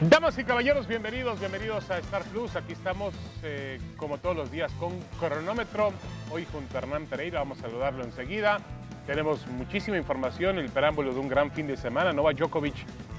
Damas 0.00 0.36
y 0.36 0.44
caballeros, 0.44 0.86
bienvenidos, 0.86 1.40
bienvenidos 1.40 1.90
a 1.90 1.96
Star 2.00 2.22
Plus. 2.24 2.54
Aquí 2.54 2.74
estamos, 2.74 3.14
eh, 3.42 3.80
como 3.96 4.18
todos 4.18 4.36
los 4.36 4.50
días, 4.50 4.70
con 4.72 4.92
cronómetro. 5.18 5.90
Hoy 6.30 6.46
junto 6.52 6.76
a 6.76 6.82
Hernán 6.82 7.06
Pereira, 7.06 7.38
vamos 7.38 7.60
a 7.60 7.62
saludarlo 7.62 8.04
enseguida. 8.04 8.58
Tenemos 9.06 9.46
muchísima 9.46 9.96
información, 9.96 10.58
el 10.58 10.68
preámbulo 10.68 11.14
de 11.14 11.20
un 11.20 11.28
gran 11.28 11.50
fin 11.50 11.66
de 11.66 11.78
semana. 11.78 12.12
Novak 12.12 12.36
Djokovic 12.36 12.74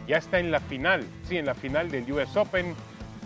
ya 0.07 0.17
está 0.17 0.37
en 0.37 0.51
la 0.51 0.59
final, 0.59 1.03
sí, 1.23 1.39
en 1.39 1.47
la 1.47 1.55
final 1.55 1.89
del 1.89 2.11
US 2.11 2.37
Open. 2.37 2.75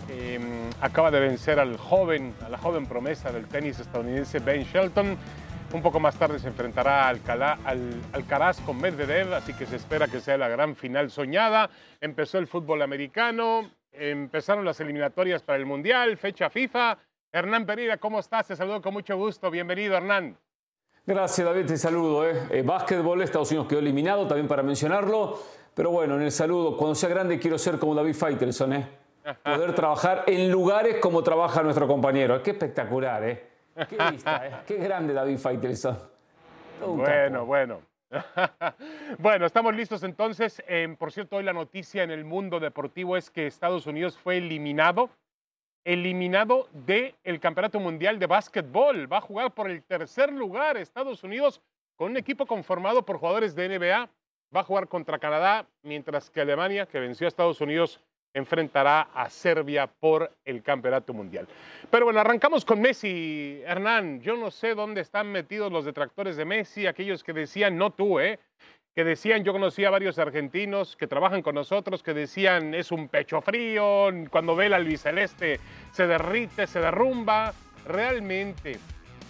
Eh, 0.08 0.40
acaba 0.80 1.10
de 1.10 1.20
vencer 1.20 1.60
al 1.60 1.76
joven, 1.76 2.32
a 2.42 2.48
la 2.48 2.56
joven 2.56 2.86
promesa 2.86 3.32
del 3.32 3.46
tenis 3.48 3.78
estadounidense 3.78 4.38
Ben 4.38 4.64
Shelton. 4.64 5.18
Un 5.72 5.80
poco 5.80 5.98
más 6.00 6.16
tarde 6.16 6.38
se 6.38 6.48
enfrentará 6.48 7.08
al, 7.08 7.16
Alcalá, 7.16 7.58
al 7.64 7.94
Alcaraz 8.12 8.60
con 8.60 8.78
Medvedev, 8.78 9.32
así 9.32 9.54
que 9.54 9.64
se 9.64 9.76
espera 9.76 10.06
que 10.06 10.20
sea 10.20 10.36
la 10.36 10.48
gran 10.48 10.76
final 10.76 11.10
soñada. 11.10 11.70
Empezó 11.98 12.36
el 12.36 12.46
fútbol 12.46 12.82
americano, 12.82 13.70
empezaron 13.90 14.66
las 14.66 14.80
eliminatorias 14.80 15.42
para 15.42 15.58
el 15.58 15.64
Mundial, 15.64 16.18
fecha 16.18 16.50
FIFA. 16.50 16.98
Hernán 17.32 17.64
Pereira, 17.64 17.96
¿cómo 17.96 18.20
estás? 18.20 18.48
Te 18.48 18.54
saludo 18.54 18.82
con 18.82 18.92
mucho 18.92 19.16
gusto. 19.16 19.50
Bienvenido, 19.50 19.96
Hernán. 19.96 20.36
Gracias, 21.06 21.46
David. 21.46 21.64
Te 21.64 21.78
saludo. 21.78 22.28
¿eh? 22.28 22.34
Eh, 22.50 22.62
básquetbol, 22.62 23.22
Estados 23.22 23.50
Unidos 23.50 23.68
quedó 23.68 23.78
eliminado, 23.78 24.26
también 24.26 24.48
para 24.48 24.62
mencionarlo. 24.62 25.40
Pero 25.72 25.90
bueno, 25.90 26.16
en 26.16 26.22
el 26.22 26.32
saludo, 26.32 26.76
cuando 26.76 26.94
sea 26.94 27.08
grande 27.08 27.38
quiero 27.38 27.56
ser 27.56 27.78
como 27.78 27.94
David 27.94 28.14
Faitelson, 28.14 28.74
¿eh? 28.74 28.88
Poder 29.42 29.74
trabajar 29.74 30.24
en 30.26 30.50
lugares 30.50 30.96
como 31.00 31.22
trabaja 31.22 31.62
nuestro 31.62 31.88
compañero. 31.88 32.42
Qué 32.42 32.50
espectacular, 32.50 33.24
¿eh? 33.24 33.51
Qué 33.88 33.96
vista, 34.10 34.46
¿eh? 34.46 34.52
Qué 34.66 34.76
grande 34.76 35.14
David 35.14 35.38
Faitelson. 35.38 35.98
Bueno, 36.80 37.46
bueno. 37.46 37.80
bueno, 39.18 39.46
estamos 39.46 39.74
listos 39.74 40.02
entonces. 40.02 40.62
Eh, 40.66 40.94
por 40.98 41.12
cierto, 41.12 41.36
hoy 41.36 41.44
la 41.44 41.52
noticia 41.52 42.02
en 42.02 42.10
el 42.10 42.24
mundo 42.24 42.60
deportivo 42.60 43.16
es 43.16 43.30
que 43.30 43.46
Estados 43.46 43.86
Unidos 43.86 44.18
fue 44.18 44.36
eliminado, 44.36 45.10
eliminado 45.84 46.68
del 46.72 47.14
el 47.24 47.40
Campeonato 47.40 47.80
Mundial 47.80 48.18
de 48.18 48.26
Básquetbol. 48.26 49.10
Va 49.10 49.18
a 49.18 49.22
jugar 49.22 49.52
por 49.52 49.70
el 49.70 49.82
tercer 49.82 50.32
lugar 50.32 50.76
Estados 50.76 51.24
Unidos 51.24 51.62
con 51.96 52.10
un 52.10 52.16
equipo 52.16 52.46
conformado 52.46 53.04
por 53.04 53.18
jugadores 53.18 53.54
de 53.54 53.68
NBA. 53.78 54.10
Va 54.54 54.60
a 54.60 54.64
jugar 54.64 54.88
contra 54.88 55.18
Canadá, 55.18 55.66
mientras 55.82 56.28
que 56.28 56.42
Alemania, 56.42 56.84
que 56.84 57.00
venció 57.00 57.26
a 57.26 57.28
Estados 57.28 57.60
Unidos, 57.62 58.00
enfrentará 58.34 59.08
a 59.14 59.28
Serbia 59.28 59.86
por 59.86 60.32
el 60.44 60.62
Campeonato 60.62 61.12
Mundial. 61.12 61.46
Pero 61.90 62.06
bueno, 62.06 62.20
arrancamos 62.20 62.64
con 62.64 62.80
Messi. 62.80 63.60
Hernán, 63.66 64.20
yo 64.20 64.36
no 64.36 64.50
sé 64.50 64.74
dónde 64.74 65.00
están 65.00 65.30
metidos 65.30 65.70
los 65.70 65.84
detractores 65.84 66.36
de 66.36 66.44
Messi, 66.44 66.86
aquellos 66.86 67.22
que 67.22 67.32
decían, 67.32 67.76
no 67.76 67.90
tú, 67.90 68.20
¿eh? 68.20 68.38
que 68.94 69.04
decían, 69.04 69.42
yo 69.42 69.52
conocí 69.52 69.84
a 69.84 69.90
varios 69.90 70.18
argentinos 70.18 70.96
que 70.96 71.06
trabajan 71.06 71.40
con 71.40 71.54
nosotros, 71.54 72.02
que 72.02 72.12
decían, 72.12 72.74
es 72.74 72.92
un 72.92 73.08
pecho 73.08 73.40
frío, 73.40 74.10
cuando 74.30 74.54
ve 74.54 74.66
el 74.66 74.74
albiceleste 74.74 75.60
se 75.92 76.06
derrite, 76.06 76.66
se 76.66 76.80
derrumba. 76.80 77.54
Realmente, 77.86 78.78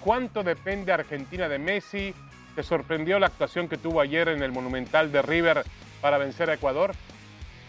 ¿cuánto 0.01 0.43
depende 0.43 0.93
Argentina 0.93 1.49
de 1.49 1.59
Messi? 1.59 2.13
¿Te 2.57 2.63
sorprendió 2.63 3.19
la 3.19 3.29
actuación 3.29 3.69
que 3.69 3.79
tuvo 3.79 4.01
ayer 4.01 4.29
en 4.29 4.43
el 4.43 4.53
Monumental 4.53 5.13
de 5.13 5.23
River 5.23 5.63
para 6.01 6.19
vencer 6.19 6.51
a 6.51 6.55
Ecuador? 6.55 6.93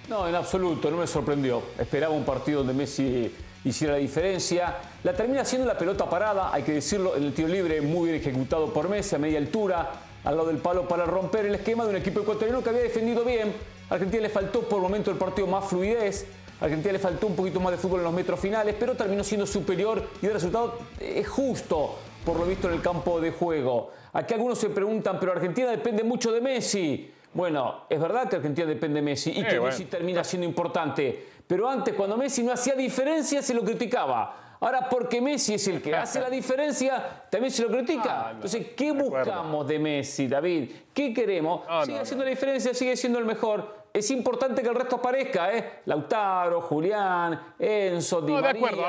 No, 0.10 0.28
en 0.28 0.36
absoluto, 0.36 0.92
no 0.92 0.98
me 0.98 1.08
sorprendió. 1.08 1.64
Esperaba 1.80 2.14
un 2.14 2.26
partido 2.26 2.60
donde 2.60 2.74
Messi 2.74 3.34
hiciera 3.64 3.94
la 3.94 4.00
diferencia. 4.00 4.76
La 5.04 5.14
termina 5.14 5.42
haciendo 5.42 5.66
la 5.66 5.78
pelota 5.78 6.10
parada, 6.10 6.54
hay 6.54 6.64
que 6.64 6.74
decirlo, 6.74 7.16
en 7.16 7.24
el 7.24 7.34
tiro 7.34 7.48
libre 7.48 7.82
muy 7.82 8.10
bien 8.10 8.22
ejecutado 8.22 8.74
por 8.74 8.90
Messi 8.90 9.16
a 9.16 9.20
media 9.20 9.38
altura, 9.38 9.92
al 10.26 10.36
lado 10.36 10.50
del 10.50 10.58
palo 10.58 10.88
para 10.88 11.06
romper 11.06 11.46
el 11.46 11.56
esquema 11.56 11.86
de 11.86 11.92
un 11.92 11.96
equipo 11.96 12.20
ecuatoriano 12.20 12.62
que 12.62 12.70
había 12.70 12.82
defendido 12.82 13.24
bien. 13.24 13.54
A 13.90 13.94
Argentina 13.94 14.24
le 14.24 14.30
faltó 14.30 14.62
por 14.62 14.78
el 14.78 14.84
momento 14.84 15.10
el 15.10 15.18
partido 15.18 15.48
más 15.48 15.66
fluidez. 15.66 16.26
Argentina 16.60 16.94
le 16.94 17.00
faltó 17.00 17.28
un 17.28 17.36
poquito 17.36 17.62
más 17.62 17.72
de 17.72 17.78
fútbol 17.78 18.00
en 18.00 18.06
los 18.06 18.14
metros 18.14 18.40
finales, 18.40 18.76
pero 18.78 18.96
terminó 18.96 19.24
siendo 19.24 19.46
superior 19.46 20.06
y 20.22 20.26
el 20.26 20.34
resultado 20.34 20.80
es 21.00 21.28
justo 21.28 21.96
por 22.26 22.38
lo 22.38 22.46
visto 22.46 22.68
en 22.68 22.76
el 22.76 22.82
campo 22.82 23.20
de 23.20 23.32
juego. 23.32 23.92
Aquí 24.14 24.34
algunos 24.34 24.60
se 24.60 24.70
preguntan, 24.70 25.18
pero 25.20 25.32
Argentina 25.32 25.72
depende 25.72 26.04
mucho 26.04 26.32
de 26.32 26.42
Messi. 26.42 27.12
Bueno, 27.34 27.86
es 27.90 28.00
verdad 28.00 28.30
que 28.30 28.36
Argentina 28.38 28.68
depende 28.68 29.00
de 29.00 29.02
Messi 29.02 29.32
y 29.32 29.44
que 29.44 29.60
Messi 29.60 29.86
termina 29.86 30.24
siendo 30.24 30.48
importante. 30.48 31.28
Pero 31.48 31.68
antes, 31.68 31.94
cuando 31.94 32.16
Messi 32.18 32.44
no 32.44 32.52
hacía 32.52 32.76
diferencia, 32.76 33.42
se 33.42 33.54
lo 33.54 33.64
criticaba. 33.64 34.58
Ahora, 34.60 34.88
porque 34.90 35.20
Messi 35.20 35.56
es 35.56 35.68
el 35.68 35.82
que 35.82 35.94
hace 35.96 36.22
la 36.22 36.30
diferencia, 36.30 37.26
también 37.30 37.52
se 37.52 37.64
lo 37.64 37.70
critica. 37.70 38.30
Entonces, 38.32 38.68
¿qué 38.78 38.92
buscamos 38.92 39.68
de 39.68 39.78
Messi, 39.78 40.28
David? 40.28 40.72
¿Qué 40.94 41.14
queremos? 41.14 41.62
sigue 41.86 42.00
haciendo 42.00 42.24
la 42.24 42.30
diferencia, 42.30 42.74
sigue 42.74 42.96
siendo 42.96 43.20
el 43.20 43.26
mejor. 43.26 43.84
Es 43.92 44.10
importante 44.10 44.62
que 44.64 44.70
el 44.70 44.76
resto 44.76 44.96
aparezca, 44.96 45.54
¿eh? 45.54 45.82
Lautaro, 45.86 46.62
Julián, 46.62 47.40
Enzo, 47.60 48.22
Di 48.22 48.32
No, 48.32 48.42
de 48.42 48.50
acuerdo, 48.50 48.84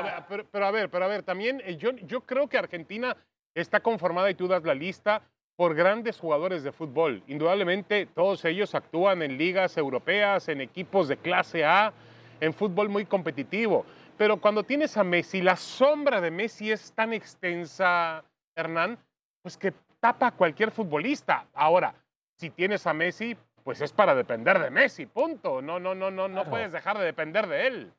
pero, 0.51 0.65
a 0.65 0.71
ver, 0.71 0.89
pero 0.89 1.05
a 1.05 1.07
ver, 1.07 1.21
también 1.23 1.61
eh, 1.63 1.77
yo, 1.77 1.91
yo 1.91 2.21
creo 2.21 2.47
que 2.47 2.57
Argentina 2.57 3.15
está 3.53 3.81
conformada 3.81 4.29
y 4.31 4.35
tú 4.35 4.47
das 4.47 4.63
la 4.63 4.73
lista 4.73 5.21
por 5.55 5.73
grandes 5.73 6.19
jugadores 6.19 6.63
de 6.63 6.71
fútbol. 6.71 7.23
Indudablemente 7.27 8.05
todos 8.05 8.43
ellos 8.45 8.75
actúan 8.75 9.21
en 9.21 9.37
ligas 9.37 9.77
europeas, 9.77 10.47
en 10.49 10.61
equipos 10.61 11.07
de 11.07 11.17
clase 11.17 11.63
A, 11.63 11.93
en 12.41 12.53
fútbol 12.53 12.89
muy 12.89 13.05
competitivo. 13.05 13.85
Pero 14.17 14.37
cuando 14.37 14.63
tienes 14.63 14.97
a 14.97 15.03
Messi, 15.03 15.41
la 15.41 15.55
sombra 15.55 16.21
de 16.21 16.31
Messi 16.31 16.71
es 16.71 16.91
tan 16.93 17.13
extensa, 17.13 18.23
Hernán, 18.55 18.97
pues 19.41 19.57
que 19.57 19.73
tapa 19.99 20.27
a 20.27 20.31
cualquier 20.31 20.71
futbolista. 20.71 21.45
Ahora, 21.53 21.93
si 22.35 22.49
tienes 22.49 22.85
a 22.87 22.93
Messi, 22.93 23.35
pues 23.63 23.81
es 23.81 23.91
para 23.91 24.13
depender 24.15 24.59
de 24.59 24.69
Messi, 24.69 25.05
punto. 25.05 25.61
No, 25.61 25.79
no, 25.79 25.95
no, 25.95 26.11
no, 26.11 26.27
no 26.27 26.45
puedes 26.45 26.71
dejar 26.71 26.97
de 26.97 27.05
depender 27.05 27.47
de 27.47 27.67
él. 27.67 27.93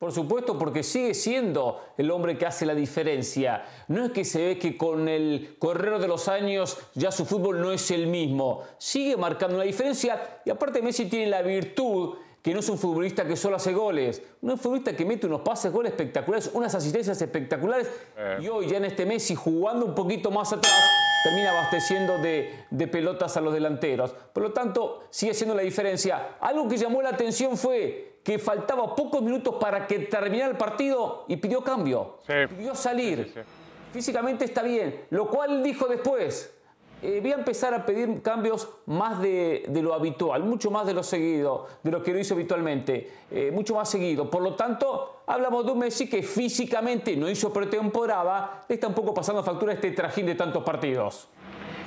Por 0.00 0.12
supuesto, 0.12 0.58
porque 0.58 0.82
sigue 0.82 1.12
siendo 1.12 1.78
el 1.98 2.10
hombre 2.10 2.38
que 2.38 2.46
hace 2.46 2.64
la 2.64 2.74
diferencia. 2.74 3.66
No 3.88 4.06
es 4.06 4.12
que 4.12 4.24
se 4.24 4.42
ve 4.42 4.58
que 4.58 4.78
con 4.78 5.10
el 5.10 5.56
correr 5.58 5.98
de 5.98 6.08
los 6.08 6.26
años 6.26 6.78
ya 6.94 7.12
su 7.12 7.26
fútbol 7.26 7.60
no 7.60 7.70
es 7.70 7.90
el 7.90 8.06
mismo. 8.06 8.62
Sigue 8.78 9.18
marcando 9.18 9.56
una 9.56 9.64
diferencia 9.64 10.40
y 10.42 10.48
aparte 10.48 10.80
Messi 10.80 11.04
tiene 11.04 11.26
la 11.26 11.42
virtud 11.42 12.14
que 12.40 12.54
no 12.54 12.60
es 12.60 12.68
un 12.70 12.78
futbolista 12.78 13.26
que 13.26 13.36
solo 13.36 13.56
hace 13.56 13.74
goles, 13.74 14.22
un 14.40 14.56
futbolista 14.56 14.96
que 14.96 15.04
mete 15.04 15.26
unos 15.26 15.42
pases, 15.42 15.70
goles 15.70 15.92
espectaculares, 15.92 16.50
unas 16.54 16.74
asistencias 16.74 17.20
espectaculares 17.20 17.86
eh. 18.16 18.38
y 18.40 18.48
hoy 18.48 18.68
ya 18.68 18.78
en 18.78 18.86
este 18.86 19.04
Messi 19.04 19.34
jugando 19.34 19.84
un 19.84 19.94
poquito 19.94 20.30
más 20.30 20.50
atrás 20.50 20.80
termina 21.22 21.50
abasteciendo 21.50 22.18
de, 22.18 22.64
de, 22.70 22.86
pelotas 22.88 23.36
a 23.36 23.40
los 23.40 23.52
delanteros. 23.52 24.14
Por 24.32 24.42
lo 24.42 24.52
tanto, 24.52 25.04
sigue 25.10 25.34
siendo 25.34 25.54
la 25.54 25.62
diferencia. 25.62 26.36
Algo 26.40 26.68
que 26.68 26.76
llamó 26.76 27.02
la 27.02 27.10
atención 27.10 27.56
fue 27.56 28.18
que 28.22 28.38
faltaba 28.38 28.94
pocos 28.94 29.22
minutos 29.22 29.56
para 29.60 29.86
que 29.86 30.00
terminara 30.00 30.50
el 30.50 30.56
partido 30.56 31.24
y 31.28 31.36
pidió 31.36 31.62
cambio. 31.62 32.18
Pidió 32.26 32.74
salir. 32.74 33.44
Físicamente 33.92 34.44
está 34.44 34.62
bien, 34.62 35.06
lo 35.10 35.28
cual 35.28 35.62
dijo 35.62 35.86
después. 35.86 36.54
Eh, 37.02 37.20
voy 37.22 37.32
a 37.32 37.36
empezar 37.36 37.72
a 37.72 37.86
pedir 37.86 38.20
cambios 38.20 38.68
más 38.84 39.22
de, 39.22 39.64
lo 39.82 39.94
habitual, 39.94 40.44
mucho 40.44 40.70
más 40.70 40.86
de 40.86 40.92
lo 40.92 41.02
seguido, 41.02 41.66
de 41.82 41.90
lo 41.90 42.02
que 42.02 42.12
lo 42.12 42.18
hizo 42.18 42.34
habitualmente, 42.34 43.10
eh, 43.30 43.50
mucho 43.50 43.74
más 43.74 43.88
seguido. 43.88 44.30
Por 44.30 44.42
lo 44.42 44.54
tanto, 44.54 45.19
hablamos 45.30 45.64
de 45.64 45.72
un 45.72 45.78
Messi 45.78 46.08
que 46.08 46.22
físicamente 46.22 47.16
no 47.16 47.28
hizo 47.28 47.52
pretemporada, 47.52 48.64
le 48.68 48.74
está 48.74 48.88
un 48.88 48.94
poco 48.94 49.14
pasando 49.14 49.42
factura 49.42 49.72
este 49.72 49.92
trajín 49.92 50.26
de 50.26 50.34
tantos 50.34 50.62
partidos. 50.64 51.28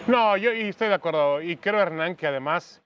No, 0.08 0.36
yo 0.38 0.52
estoy 0.52 0.90
de 0.90 0.94
acuerdo. 0.96 1.42
Y 1.42 1.58
creo, 1.58 1.80
Hernán, 1.80 2.16
que 2.16 2.28
además 2.28 2.82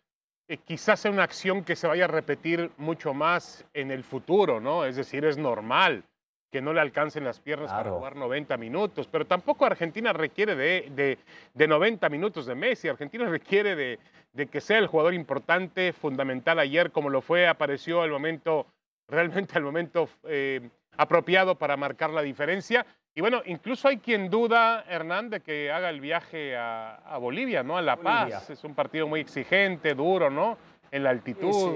eh, 0.47 0.57
quizás 0.57 0.99
sea 0.99 1.11
una 1.11 1.23
acción 1.23 1.63
que 1.63 1.75
se 1.75 1.87
vaya 1.87 2.05
a 2.05 2.07
repetir 2.07 2.71
mucho 2.77 3.13
más 3.13 3.65
en 3.73 3.91
el 3.91 4.03
futuro, 4.03 4.59
¿no? 4.59 4.85
Es 4.85 4.95
decir, 4.95 5.25
es 5.25 5.37
normal 5.37 6.03
que 6.51 6.61
no 6.61 6.73
le 6.73 6.79
alcancen 6.79 7.25
las 7.25 7.39
piernas 7.39 7.71
para 7.71 7.91
jugar 7.91 8.15
90 8.15 8.55
minutos, 8.57 9.07
pero 9.11 9.25
tampoco 9.25 9.65
Argentina 9.65 10.13
requiere 10.13 10.55
de, 10.55 11.17
de, 11.53 11.67
90 11.67 12.07
minutos 12.07 12.45
de 12.45 12.55
Messi, 12.55 12.87
Argentina 12.87 13.25
requiere 13.29 13.75
de, 13.75 13.99
de, 14.31 14.47
que 14.47 14.61
sea 14.61 14.77
el 14.77 14.87
jugador 14.87 15.13
importante, 15.13 15.91
fundamental 15.91 16.59
ayer, 16.59 16.91
como 16.91 17.09
lo 17.09 17.21
fue, 17.21 17.47
apareció 17.47 18.01
al 18.01 18.11
momento 18.11 18.65
realmente 19.07 19.57
el 19.57 19.63
momento 19.63 20.09
eh, 20.25 20.69
apropiado 20.97 21.55
para 21.55 21.77
marcar 21.77 22.09
la 22.09 22.21
diferencia. 22.21 22.85
Y 23.15 23.21
bueno, 23.21 23.41
incluso 23.45 23.87
hay 23.87 23.97
quien 23.97 24.29
duda, 24.29 24.83
Hernán, 24.87 25.29
de 25.29 25.39
que 25.41 25.71
haga 25.71 25.89
el 25.89 26.01
viaje 26.01 26.55
a, 26.55 27.17
Bolivia, 27.19 27.63
¿no? 27.63 27.77
A 27.77 27.81
La 27.81 27.95
Paz. 27.97 28.49
Es 28.49 28.63
un 28.63 28.75
partido 28.75 29.07
muy 29.07 29.21
exigente, 29.21 29.95
duro, 29.95 30.29
¿no? 30.29 30.57
En 30.91 31.03
la 31.03 31.09
altitud. 31.09 31.73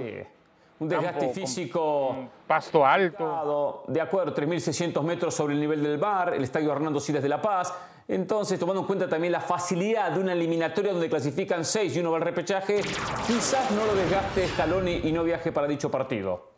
Un 0.80 0.90
desgaste 0.90 1.30
físico. 1.30 2.30
pasto 2.46 2.86
alto. 2.86 3.86
De 3.88 4.02
acuerdo, 4.02 4.36
3.600 4.36 5.04
metros 5.04 5.34
sobre 5.34 5.56
el 5.56 5.60
nivel 5.60 5.82
del 5.82 5.98
bar, 5.98 6.34
el 6.34 6.44
estadio 6.44 6.72
Hernando 6.72 7.00
Siles 7.00 7.24
de 7.24 7.30
La 7.30 7.42
Paz. 7.42 7.74
Entonces, 8.08 8.60
tomando 8.60 8.82
en 8.82 8.88
cuenta 8.88 9.08
también 9.08 9.32
la 9.32 9.40
facilidad 9.40 10.12
de 10.12 10.20
una 10.20 10.34
eliminatoria 10.34 10.92
donde 10.92 11.10
clasifican 11.10 11.64
seis 11.66 11.96
y 11.96 12.02
uno 12.02 12.12
va 12.12 12.18
al 12.18 12.24
repechaje, 12.24 12.82
quizás 13.26 13.72
no 13.72 13.86
lo 13.86 13.96
desgaste 13.96 14.48
Scaloni 14.50 15.02
y 15.06 15.12
no 15.12 15.24
viaje 15.24 15.52
para 15.52 15.68
dicho 15.68 15.90
partido. 15.90 16.51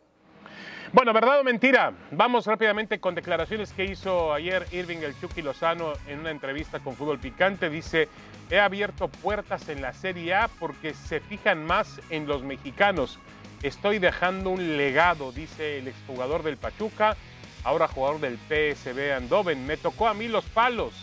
Bueno, 0.94 1.12
¿verdad 1.12 1.40
o 1.40 1.42
mentira? 1.42 1.92
Vamos 2.12 2.46
rápidamente 2.46 3.00
con 3.00 3.16
declaraciones 3.16 3.72
que 3.72 3.84
hizo 3.84 4.32
ayer 4.32 4.64
Irving 4.70 4.98
el 4.98 5.18
Chucky 5.20 5.42
Lozano 5.42 5.94
en 6.06 6.20
una 6.20 6.30
entrevista 6.30 6.78
con 6.78 6.94
Fútbol 6.94 7.18
Picante. 7.18 7.68
Dice, 7.68 8.08
he 8.48 8.60
abierto 8.60 9.08
puertas 9.08 9.68
en 9.68 9.82
la 9.82 9.92
Serie 9.92 10.34
A 10.34 10.46
porque 10.60 10.94
se 10.94 11.18
fijan 11.18 11.66
más 11.66 12.00
en 12.10 12.28
los 12.28 12.44
mexicanos. 12.44 13.18
Estoy 13.64 13.98
dejando 13.98 14.50
un 14.50 14.76
legado, 14.76 15.32
dice 15.32 15.78
el 15.78 15.88
exjugador 15.88 16.44
del 16.44 16.58
Pachuca, 16.58 17.16
ahora 17.64 17.88
jugador 17.88 18.20
del 18.20 18.38
PSV 18.38 19.16
Eindhoven. 19.16 19.66
Me 19.66 19.76
tocó 19.76 20.06
a 20.06 20.14
mí 20.14 20.28
los 20.28 20.44
palos. 20.44 20.94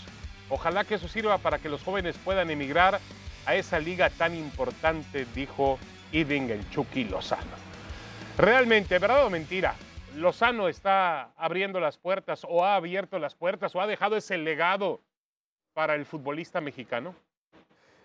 Ojalá 0.47 0.85
que 0.85 0.95
eso 0.95 1.09
sirva 1.09 1.38
para 1.38 1.59
que 1.59 1.67
los 1.67 1.83
jóvenes 1.83 2.15
puedan 2.23 2.49
emigrar 2.49 3.01
a 3.45 3.55
esa 3.55 3.77
liga 3.77 4.09
tan 4.09 4.38
importante, 4.38 5.27
dijo 5.35 5.77
Irving 6.13 6.43
el 6.43 6.69
Chucky 6.69 7.03
Lozano. 7.03 7.70
Realmente, 8.38 8.98
¿verdad 8.98 9.25
o 9.25 9.30
mentira? 9.30 9.75
Lozano 10.16 10.68
está 10.68 11.31
abriendo 11.38 11.80
las 11.80 11.98
puertas 11.98 12.45
o 12.48 12.63
ha 12.63 12.75
abierto 12.75 13.19
las 13.19 13.36
puertas 13.36 13.75
o 13.75 13.81
ha 13.81 13.88
dejado 13.88 14.16
ese 14.16 14.38
legado 14.38 15.01
para 15.74 15.95
el 15.95 16.06
futbolista 16.06 16.62
mexicano. 16.62 17.16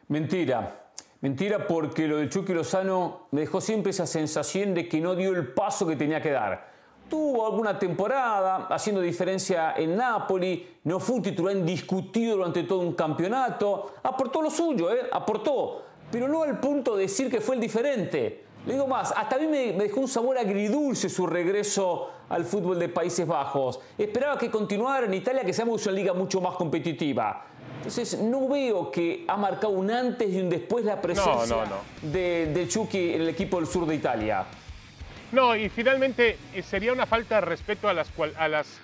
Mentira. 0.08 0.82
Mentira 1.20 1.66
porque 1.66 2.06
lo 2.06 2.18
de 2.18 2.28
Chucky 2.28 2.52
Lozano 2.52 3.28
me 3.30 3.40
dejó 3.40 3.60
siempre 3.60 3.90
esa 3.90 4.06
sensación 4.06 4.74
de 4.74 4.88
que 4.88 5.00
no 5.00 5.14
dio 5.14 5.30
el 5.30 5.48
paso 5.48 5.86
que 5.86 5.96
tenía 5.96 6.20
que 6.20 6.30
dar. 6.30 6.76
Tuvo 7.08 7.46
alguna 7.46 7.78
temporada 7.78 8.66
haciendo 8.68 9.00
diferencia 9.00 9.74
en 9.76 9.96
Napoli, 9.96 10.78
no 10.84 11.00
fue 11.00 11.16
un 11.16 11.22
titular 11.22 11.56
indiscutido 11.56 12.36
durante 12.36 12.64
todo 12.64 12.80
un 12.80 12.94
campeonato, 12.94 13.94
aportó 14.02 14.42
lo 14.42 14.50
suyo, 14.50 14.92
¿eh? 14.92 15.08
aportó, 15.10 15.84
pero 16.10 16.28
no 16.28 16.42
al 16.42 16.58
punto 16.58 16.96
de 16.96 17.02
decir 17.02 17.30
que 17.30 17.40
fue 17.40 17.54
el 17.54 17.60
diferente. 17.60 18.45
Le 18.66 18.72
digo 18.72 18.88
más, 18.88 19.14
hasta 19.16 19.36
a 19.36 19.38
mí 19.38 19.46
me, 19.46 19.72
dejó 19.72 20.00
un 20.00 20.08
sabor 20.08 20.36
agridulce 20.36 21.08
su 21.08 21.24
regreso 21.24 22.10
al 22.28 22.44
fútbol 22.44 22.80
de 22.80 22.88
Países 22.88 23.24
Bajos. 23.24 23.78
Esperaba 23.96 24.36
que 24.36 24.50
continuara 24.50 25.06
en 25.06 25.14
Italia, 25.14 25.44
que 25.44 25.52
seamos 25.52 25.86
una 25.86 25.94
liga 25.94 26.12
mucho 26.12 26.40
más 26.40 26.56
competitiva. 26.56 27.46
Entonces, 27.76 28.18
no 28.18 28.48
veo 28.48 28.90
que 28.90 29.24
ha 29.28 29.36
marcado 29.36 29.72
un 29.72 29.88
antes 29.88 30.28
y 30.32 30.40
un 30.40 30.50
después 30.50 30.84
la 30.84 31.00
presencia 31.00 31.64
De, 32.02 32.46
de 32.52 32.66
Chucky 32.66 33.14
en 33.14 33.22
el 33.22 33.28
equipo 33.28 33.58
del 33.58 33.68
sur 33.68 33.86
de 33.86 33.94
Italia. 33.94 34.44
No, 35.30 35.54
y 35.54 35.68
finalmente 35.68 36.36
eh, 36.52 36.62
sería 36.62 36.92
una 36.92 37.06
falta 37.06 37.36
de 37.36 37.42
respeto 37.42 37.88
a 37.88 37.92
las, 37.92 38.08
a 38.36 38.48
las 38.48 38.80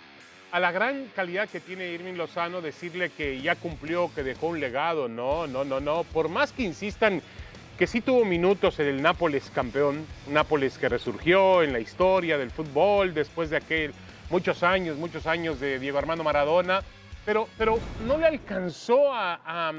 a 0.52 0.60
la 0.60 0.70
gran 0.70 1.06
calidad 1.16 1.48
que 1.48 1.60
tiene 1.60 1.88
Irving 1.92 2.12
Lozano 2.12 2.60
decirle 2.60 3.10
que 3.10 3.40
ya 3.40 3.56
cumplió, 3.56 4.10
que 4.14 4.22
dejó 4.22 4.48
un 4.48 4.60
legado. 4.60 5.08
No, 5.08 5.46
no, 5.46 5.64
no, 5.64 5.80
no. 5.80 6.04
Por 6.04 6.28
más 6.28 6.52
que 6.52 6.62
insistan 6.62 7.22
que 7.82 7.88
sí 7.88 8.00
tuvo 8.00 8.24
minutos 8.24 8.78
en 8.78 8.86
el 8.86 9.02
Nápoles 9.02 9.50
campeón, 9.50 10.06
Nápoles 10.28 10.78
que 10.78 10.88
resurgió 10.88 11.64
en 11.64 11.72
la 11.72 11.80
historia 11.80 12.38
del 12.38 12.52
fútbol 12.52 13.12
después 13.12 13.50
de 13.50 13.56
aquel 13.56 13.92
muchos 14.30 14.62
años, 14.62 14.96
muchos 14.98 15.26
años 15.26 15.58
de 15.58 15.80
Diego 15.80 15.98
Armando 15.98 16.22
Maradona, 16.22 16.82
pero, 17.24 17.48
pero 17.58 17.80
no 18.06 18.18
le 18.18 18.26
alcanzó 18.26 19.12
a, 19.12 19.72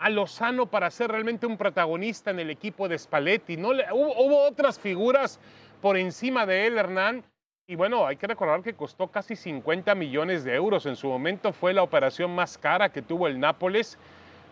a, 0.00 0.10
Lozano 0.10 0.66
para 0.66 0.90
ser 0.90 1.12
realmente 1.12 1.46
un 1.46 1.56
protagonista 1.56 2.32
en 2.32 2.40
el 2.40 2.50
equipo 2.50 2.88
de 2.88 2.98
Spalletti. 2.98 3.56
No 3.56 3.72
le, 3.72 3.84
hubo, 3.92 4.48
otras 4.48 4.80
figuras 4.80 5.38
por 5.80 5.96
encima 5.96 6.46
de 6.46 6.66
él, 6.66 6.76
Hernán, 6.76 7.22
y 7.68 7.76
bueno, 7.76 8.04
hay 8.04 8.16
que 8.16 8.26
recordar 8.26 8.64
que 8.64 8.74
costó 8.74 9.06
casi 9.06 9.36
50 9.36 9.94
millones 9.94 10.42
de 10.42 10.56
euros. 10.56 10.86
En 10.86 10.96
su 10.96 11.06
momento 11.06 11.52
fue 11.52 11.72
la 11.72 11.84
operación 11.84 12.34
más 12.34 12.58
cara 12.58 12.88
que 12.88 13.00
tuvo 13.00 13.28
el 13.28 13.38
Nápoles. 13.38 13.96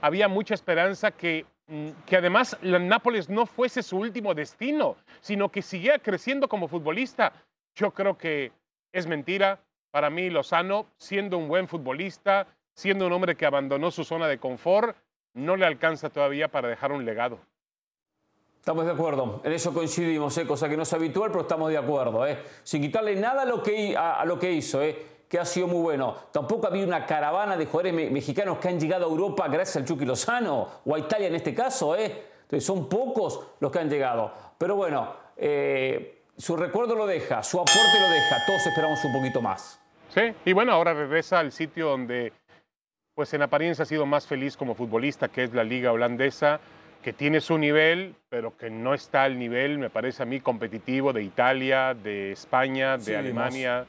Había 0.01 0.29
mucha 0.29 0.55
esperanza 0.55 1.11
que 1.11 1.47
que 2.07 2.17
además 2.17 2.57
la 2.63 2.79
Nápoles 2.79 3.29
no 3.29 3.47
fuese 3.47 3.83
su 3.83 3.99
último 3.99 4.35
destino, 4.35 4.97
sino 5.21 5.51
que 5.51 5.63
siguiera 5.63 5.99
creciendo 5.99 6.49
como 6.49 6.69
futbolista. 6.69 7.33
Yo 7.75 7.93
creo 7.93 8.19
que 8.19 8.53
es 8.93 9.07
mentira. 9.07 9.61
Para 9.91 10.11
mí, 10.11 10.31
Lozano, 10.31 10.87
siendo 10.97 11.39
un 11.39 11.49
buen 11.49 11.69
futbolista, 11.69 12.47
siendo 12.75 13.07
un 13.07 13.13
hombre 13.13 13.37
que 13.37 13.47
abandonó 13.47 13.91
su 13.91 14.05
zona 14.05 14.29
de 14.29 14.39
confort, 14.39 14.97
no 15.35 15.57
le 15.57 15.67
alcanza 15.67 16.11
todavía 16.11 16.49
para 16.49 16.69
dejar 16.69 16.93
un 16.93 17.05
legado. 17.05 17.39
Estamos 18.59 18.85
de 18.85 18.93
acuerdo, 18.93 19.41
en 19.43 19.53
eso 19.53 19.75
coincidimos, 19.75 20.39
¿eh? 20.39 20.47
cosa 20.47 20.69
que 20.69 20.77
no 20.77 20.85
es 20.85 20.93
habitual, 20.93 21.33
pero 21.33 21.43
estamos 21.43 21.69
de 21.71 21.79
acuerdo. 21.79 22.25
¿eh? 22.25 22.39
Sin 22.63 22.81
quitarle 22.81 23.17
nada 23.17 23.43
a 23.43 23.45
lo 23.45 23.61
que, 23.61 23.97
a, 23.97 24.25
lo 24.25 24.39
que 24.39 24.53
hizo. 24.53 24.81
¿eh? 24.81 25.05
Que 25.33 25.39
ha 25.39 25.47
sido 25.47 25.67
muy 25.67 25.81
bueno. 25.81 26.15
Tampoco 26.31 26.67
había 26.67 26.85
una 26.85 27.07
caravana 27.07 27.57
de 27.57 27.65
jugadores 27.65 28.13
mexicanos 28.13 28.59
que 28.59 28.69
han 28.69 28.79
llegado 28.79 29.07
a 29.07 29.09
Europa 29.09 29.49
gracias 29.49 29.77
al 29.79 29.87
Chucky 29.87 30.05
Lozano, 30.05 30.69
o 30.85 30.95
a 30.95 30.99
Italia 30.99 31.29
en 31.29 31.35
este 31.35 31.55
caso, 31.55 31.97
¿eh? 31.97 32.25
Entonces 32.43 32.67
son 32.67 32.87
pocos 32.87 33.41
los 33.59 33.73
que 33.73 33.79
han 33.79 33.89
llegado. 33.89 34.31
Pero 34.59 34.77
bueno, 34.77 35.11
eh, 35.39 36.25
su 36.37 36.55
recuerdo 36.55 36.95
lo 36.95 37.07
deja, 37.07 37.43
su 37.43 37.59
aporte 37.59 37.99
lo 37.99 38.11
deja, 38.11 38.45
todos 38.47 38.67
esperamos 38.67 39.03
un 39.07 39.13
poquito 39.15 39.41
más. 39.41 39.81
Sí, 40.11 40.35
y 40.45 40.53
bueno, 40.53 40.73
ahora 40.73 40.93
regresa 40.93 41.39
al 41.39 41.51
sitio 41.51 41.89
donde, 41.89 42.35
pues 43.15 43.33
en 43.33 43.41
apariencia 43.41 43.85
ha 43.85 43.87
sido 43.87 44.05
más 44.05 44.27
feliz 44.27 44.55
como 44.59 44.75
futbolista, 44.75 45.29
que 45.29 45.45
es 45.45 45.55
la 45.55 45.65
liga 45.65 45.93
holandesa, 45.93 46.61
que 47.03 47.15
tiene 47.15 47.41
su 47.41 47.57
nivel, 47.57 48.17
pero 48.29 48.55
que 48.55 48.69
no 48.69 48.93
está 48.93 49.23
al 49.23 49.39
nivel, 49.39 49.79
me 49.79 49.89
parece 49.89 50.25
a 50.25 50.27
mí, 50.27 50.41
competitivo 50.41 51.15
de 51.15 51.23
Italia, 51.23 51.95
de 51.95 52.33
España, 52.33 52.99
de 52.99 53.17
Alemania 53.17 53.87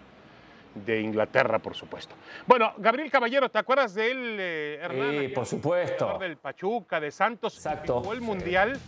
de 0.75 1.01
Inglaterra, 1.01 1.59
por 1.59 1.75
supuesto. 1.75 2.15
Bueno, 2.47 2.73
Gabriel 2.77 3.11
Caballero, 3.11 3.49
¿te 3.49 3.59
acuerdas 3.59 3.93
de 3.93 4.11
él, 4.11 4.37
eh, 4.39 4.79
Hernán? 4.81 5.19
Sí, 5.19 5.27
por 5.29 5.45
supuesto. 5.45 6.17
Del 6.19 6.37
Pachuca, 6.37 6.99
de 6.99 7.11
Santos. 7.11 7.57
Exacto. 7.57 7.99
Jugó 7.99 8.13
el 8.13 8.21
Mundial 8.21 8.79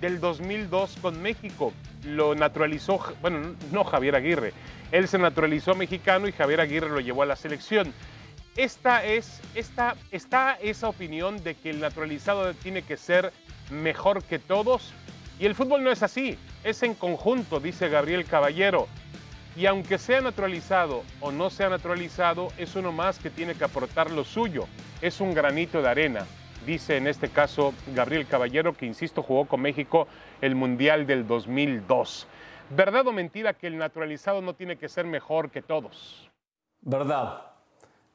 del 0.00 0.20
2002 0.20 0.96
con 1.00 1.20
México. 1.20 1.72
Lo 2.04 2.34
naturalizó, 2.34 3.00
bueno, 3.20 3.54
no 3.72 3.84
Javier 3.84 4.16
Aguirre. 4.16 4.52
Él 4.92 5.08
se 5.08 5.18
naturalizó 5.18 5.74
mexicano 5.74 6.28
y 6.28 6.32
Javier 6.32 6.60
Aguirre 6.60 6.90
lo 6.90 7.00
llevó 7.00 7.22
a 7.22 7.26
la 7.26 7.36
selección. 7.36 7.92
Esta 8.56 9.04
es, 9.04 9.42
esta, 9.54 9.96
está 10.10 10.56
esa 10.62 10.88
opinión 10.88 11.42
de 11.42 11.54
que 11.56 11.70
el 11.70 11.80
naturalizado 11.80 12.54
tiene 12.54 12.82
que 12.82 12.96
ser 12.96 13.32
mejor 13.70 14.22
que 14.22 14.38
todos. 14.38 14.94
Y 15.38 15.44
el 15.44 15.54
fútbol 15.54 15.84
no 15.84 15.90
es 15.90 16.02
así, 16.02 16.38
es 16.64 16.82
en 16.82 16.94
conjunto, 16.94 17.60
dice 17.60 17.90
Gabriel 17.90 18.24
Caballero. 18.24 18.88
Y 19.56 19.64
aunque 19.64 19.96
sea 19.96 20.20
naturalizado 20.20 21.02
o 21.20 21.32
no 21.32 21.48
sea 21.48 21.70
naturalizado, 21.70 22.48
es 22.58 22.76
uno 22.76 22.92
más 22.92 23.18
que 23.18 23.30
tiene 23.30 23.54
que 23.54 23.64
aportar 23.64 24.10
lo 24.10 24.22
suyo. 24.22 24.66
Es 25.00 25.22
un 25.22 25.32
granito 25.32 25.80
de 25.80 25.88
arena, 25.88 26.26
dice 26.66 26.98
en 26.98 27.06
este 27.06 27.30
caso 27.30 27.72
Gabriel 27.94 28.26
Caballero, 28.26 28.74
que 28.74 28.84
insisto 28.84 29.22
jugó 29.22 29.46
con 29.46 29.62
México 29.62 30.08
el 30.42 30.54
Mundial 30.54 31.06
del 31.06 31.26
2002. 31.26 32.26
¿Verdad 32.68 33.06
o 33.06 33.12
mentira 33.12 33.54
que 33.54 33.66
el 33.66 33.78
naturalizado 33.78 34.42
no 34.42 34.54
tiene 34.54 34.76
que 34.76 34.90
ser 34.90 35.06
mejor 35.06 35.50
que 35.50 35.62
todos? 35.62 36.30
Verdad. 36.82 37.55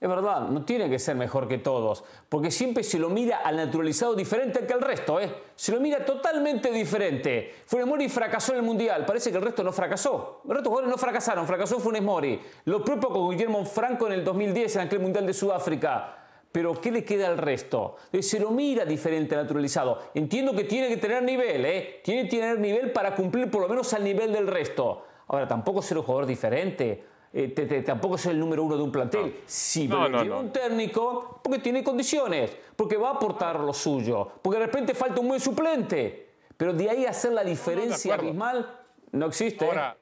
Es 0.02 0.10
verdad, 0.10 0.48
no 0.48 0.66
tiene 0.66 0.90
que 0.90 0.98
ser 0.98 1.16
mejor 1.16 1.48
que 1.48 1.60
todos, 1.60 2.04
porque 2.28 2.50
siempre 2.50 2.84
se 2.84 2.98
lo 2.98 3.08
mira 3.08 3.42
al 3.44 3.56
naturalizado 3.56 4.16
diferente 4.16 4.66
que 4.66 4.74
al 4.74 4.82
resto, 4.82 5.20
¿eh? 5.22 5.32
Se 5.56 5.72
lo 5.72 5.80
mira 5.80 6.04
totalmente 6.04 6.72
diferente. 6.72 7.54
Funes 7.68 7.86
Mori 7.86 8.10
fracasó 8.10 8.54
en 8.54 8.58
el 8.58 8.66
Mundial, 8.66 9.06
parece 9.06 9.30
que 9.30 9.38
el 9.38 9.44
resto 9.44 9.64
no 9.64 9.72
fracasó. 9.72 10.42
Los 10.44 10.56
restos 10.56 10.70
jugadores 10.70 10.90
no 10.90 10.98
fracasaron, 10.98 11.46
fracasó 11.46 11.80
Funes 11.80 12.02
Mori. 12.02 12.42
Lo 12.66 12.84
propio 12.84 13.10
con 13.10 13.30
Guillermo 13.30 13.64
Franco 13.64 14.08
en 14.08 14.14
el 14.14 14.24
2010 14.24 14.78
en 14.78 14.82
aquel 14.82 15.02
Mundial 15.02 15.28
de 15.28 15.36
Sudáfrica. 15.36 16.18
Pero 16.52 16.82
¿qué 16.82 16.92
le 16.92 17.06
queda 17.06 17.28
al 17.28 17.38
resto? 17.38 17.98
Se 18.22 18.40
lo 18.40 18.50
mira 18.50 18.86
diferente 18.86 19.36
al 19.36 19.44
naturalizado. 19.44 20.00
Entiendo 20.16 20.54
que 20.54 20.64
tiene 20.64 20.88
que 20.88 20.98
tener 20.98 21.22
nivel, 21.22 21.64
¿eh? 21.64 22.02
Tiene 22.04 22.24
que 22.24 22.38
tener 22.38 22.58
nivel 22.60 22.92
para 22.92 23.14
cumplir 23.14 23.52
por 23.52 23.62
lo 23.62 23.70
menos 23.70 23.94
al 23.94 24.04
nivel 24.04 24.34
del 24.34 24.48
resto. 24.48 25.06
Ahora, 25.28 25.48
tampoco 25.48 25.84
ser 25.84 26.00
un 26.00 26.04
jugador 26.06 26.26
diferente 26.26 27.11
eh, 27.34 27.84
tampoco 27.86 28.16
es 28.16 28.26
el 28.26 28.40
número 28.40 28.64
uno 28.64 28.76
de 28.76 28.84
un 28.84 28.92
plantel. 28.92 29.42
Sí, 29.46 29.88
pero 29.88 30.40
un 30.40 30.52
técnico 30.52 31.40
porque 31.44 31.60
tiene 31.60 31.84
condiciones, 31.84 32.56
porque 32.76 32.98
va 32.98 33.10
a 33.10 33.14
aportar 33.14 33.60
lo 33.60 33.74
suyo, 33.74 34.30
porque 34.42 34.60
de 34.60 34.66
repente 34.66 34.94
falta 34.94 35.22
un 35.22 35.30
buen 35.30 35.40
suplente. 35.40 36.30
Pero 36.58 36.74
de 36.74 36.90
ahí 36.90 37.06
hacer 37.06 37.32
la 37.32 37.44
diferencia 37.44 38.16
abismal 38.16 38.80
no 39.12 39.26
existe. 39.26 39.66
¿eh? 39.66 39.70
Ahora, 39.70 39.98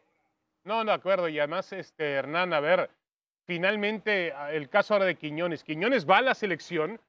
no, 0.63 0.83
de 0.83 0.91
acuerdo. 0.91 1.29
Y 1.29 1.39
además, 1.39 1.71
este, 1.71 2.12
Hernán, 2.13 2.51
a 2.53 2.59
ver, 2.59 2.89
finalmente 3.45 4.33
el 4.51 4.67
caso 4.67 4.93
ahora 4.93 5.05
de 5.05 5.15
Quiñones. 5.15 5.63
Quiñones 5.63 6.09
va 6.09 6.17
a 6.17 6.21
la 6.21 6.36
selección 6.36 7.00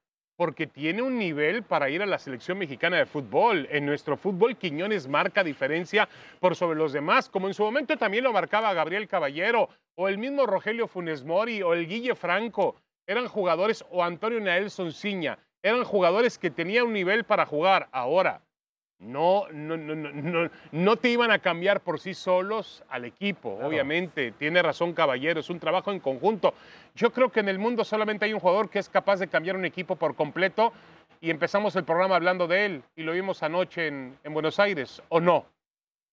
porque 0.41 0.67
tiene 0.67 1.03
un 1.03 1.19
nivel 1.19 1.65
para 1.65 1.91
ir 1.91 2.01
a 2.01 2.07
la 2.07 2.19
selección 2.19 2.57
mexicana 2.57 2.97
de 2.97 3.05
fútbol. 3.05 3.69
En 3.71 3.85
nuestro 3.85 4.17
fútbol, 4.17 4.57
Quiñones 4.57 5.07
marca 5.07 5.45
diferencia 5.45 6.09
por 6.39 6.57
sobre 6.57 6.79
los 6.79 6.95
demás, 6.95 7.29
como 7.29 7.47
en 7.47 7.53
su 7.53 7.63
momento 7.63 7.99
también 7.99 8.25
lo 8.25 8.33
marcaba 8.33 8.73
Gabriel 8.73 9.07
Caballero, 9.07 9.69
o 9.97 10.09
el 10.09 10.17
mismo 10.17 10.47
Rogelio 10.47 10.89
Funes 10.89 11.25
Mori, 11.25 11.61
o 11.61 11.75
el 11.75 11.87
Guille 11.87 12.15
Franco. 12.15 12.77
Eran 13.07 13.29
jugadores, 13.29 13.85
o 13.91 14.03
Antonio 14.03 14.41
Nelson 14.41 14.95
Ciña, 14.95 15.39
eran 15.63 15.85
jugadores 15.85 16.39
que 16.39 16.51
tenían 16.51 16.87
un 16.87 16.95
nivel 16.95 17.25
para 17.25 17.45
jugar. 17.45 17.91
Ahora, 17.93 18.41
no, 19.01 19.47
no, 19.51 19.77
no, 19.77 19.95
no, 19.95 20.51
no 20.73 20.97
te 20.97 21.09
iban 21.09 21.31
a 21.31 21.39
cambiar 21.39 21.81
por 21.81 21.99
sí 21.99 22.15
solos 22.15 22.85
al 22.91 23.07
equipo, 23.07 23.59
obviamente. 23.63 24.33
Tiene 24.33 24.63
razón 24.63 24.93
Caballero, 24.93 25.41
es 25.41 25.51
un 25.51 25.59
trabajo 25.59 25.91
en 25.91 26.01
conjunto. 26.01 26.55
Yo 26.95 27.11
creo 27.13 27.31
que 27.31 27.41
en 27.41 27.49
el 27.49 27.59
mundo 27.59 27.85
solamente 27.85 28.27
hay 28.27 28.35
un 28.35 28.41
jugador 28.41 28.69
que 28.69 28.79
es 28.79 28.89
capaz 28.89 29.19
de 29.19 29.29
cambiar 29.29 29.57
un 29.57 29.65
equipo 29.65 29.97
por 29.97 30.15
completo 30.15 30.73
y 31.21 31.31
empezamos 31.31 31.75
el 31.77 31.85
programa 31.85 32.17
hablando 32.17 32.47
de 32.47 32.67
él 32.67 32.83
y 32.95 33.03
lo 33.03 33.13
vimos 33.13 33.43
anoche 33.43 33.87
en, 33.87 34.19
en 34.23 34.35
Buenos 34.35 34.59
Aires, 34.59 35.03
¿o 35.09 35.21
no? 35.21 35.47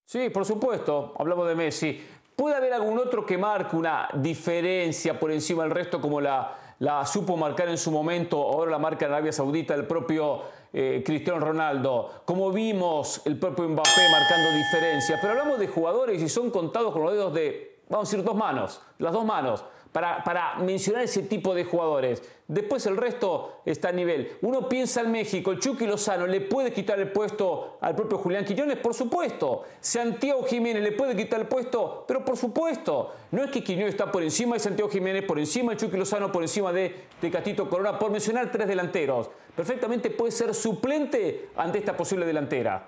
Sí, 0.05 0.29
por 0.29 0.45
supuesto, 0.45 1.13
hablamos 1.19 1.47
de 1.47 1.55
Messi. 1.55 2.07
¿Puede 2.35 2.55
haber 2.55 2.71
algún 2.71 2.97
otro 2.99 3.25
que 3.25 3.37
marque 3.37 3.75
una 3.75 4.07
diferencia 4.13 5.19
por 5.19 5.31
encima 5.31 5.63
del 5.63 5.71
resto 5.71 5.99
como 5.99 6.21
la, 6.21 6.55
la 6.79 7.05
supo 7.05 7.35
marcar 7.35 7.67
en 7.69 7.77
su 7.77 7.91
momento, 7.91 8.37
ahora 8.41 8.71
la 8.71 8.77
marca 8.77 9.05
en 9.05 9.11
Arabia 9.11 9.31
Saudita 9.31 9.73
el 9.73 9.87
propio 9.87 10.43
eh, 10.79 11.01
Cristiano 11.03 11.39
Ronaldo, 11.39 12.21
como 12.23 12.51
vimos 12.51 13.23
el 13.25 13.39
propio 13.39 13.67
Mbappé 13.67 14.09
marcando 14.11 14.51
diferencias, 14.51 15.17
pero 15.19 15.31
hablamos 15.33 15.57
de 15.57 15.67
jugadores 15.67 16.21
y 16.21 16.29
son 16.29 16.51
contados 16.51 16.93
con 16.93 17.01
los 17.01 17.13
dedos 17.13 17.33
de, 17.33 17.79
vamos 17.89 18.07
a 18.07 18.11
decir, 18.11 18.23
dos 18.23 18.35
manos, 18.35 18.79
las 18.99 19.11
dos 19.11 19.25
manos 19.25 19.65
para, 19.91 20.55
mencionar 20.59 21.03
ese 21.03 21.23
tipo 21.23 21.53
de 21.53 21.63
jugadores. 21.63 22.21
Después 22.47 22.85
el 22.85 22.95
resto 22.95 23.61
está 23.65 23.89
a 23.89 23.91
nivel. 23.91 24.37
Uno 24.41 24.69
piensa 24.69 25.01
en 25.01 25.11
México, 25.11 25.51
el 25.51 25.59
Chucky 25.59 25.85
Lozano 25.85 26.27
le 26.27 26.41
puede 26.41 26.71
quitar 26.71 26.99
el 26.99 27.11
puesto 27.11 27.77
al 27.81 27.95
propio 27.95 28.17
Julián 28.17 28.45
Quiñones, 28.45 28.77
por 28.77 28.93
supuesto. 28.93 29.63
Santiago 29.79 30.43
Jiménez 30.43 30.81
le 30.83 30.93
puede 30.93 31.15
quitar 31.15 31.41
el 31.41 31.47
puesto, 31.47 32.05
pero 32.07 32.23
por 32.23 32.37
supuesto. 32.37 33.13
No 33.31 33.43
es 33.43 33.51
que 33.51 33.63
Quiñones 33.63 33.89
está 33.89 34.11
por 34.11 34.23
encima 34.23 34.55
de 34.55 34.59
Santiago 34.59 34.89
Jiménez, 34.89 35.25
por 35.25 35.39
encima 35.39 35.73
de 35.73 35.77
Chucky 35.77 35.97
Lozano, 35.97 36.31
por 36.31 36.41
encima 36.41 36.71
de, 36.71 36.95
de 37.21 37.31
Catito 37.31 37.69
Corona, 37.69 37.99
por 37.99 38.11
mencionar 38.11 38.51
tres 38.51 38.67
delanteros. 38.67 39.29
Perfectamente 39.55 40.09
puede 40.11 40.31
ser 40.31 40.53
suplente 40.53 41.49
ante 41.55 41.79
esta 41.79 41.97
posible 41.97 42.25
delantera. 42.25 42.85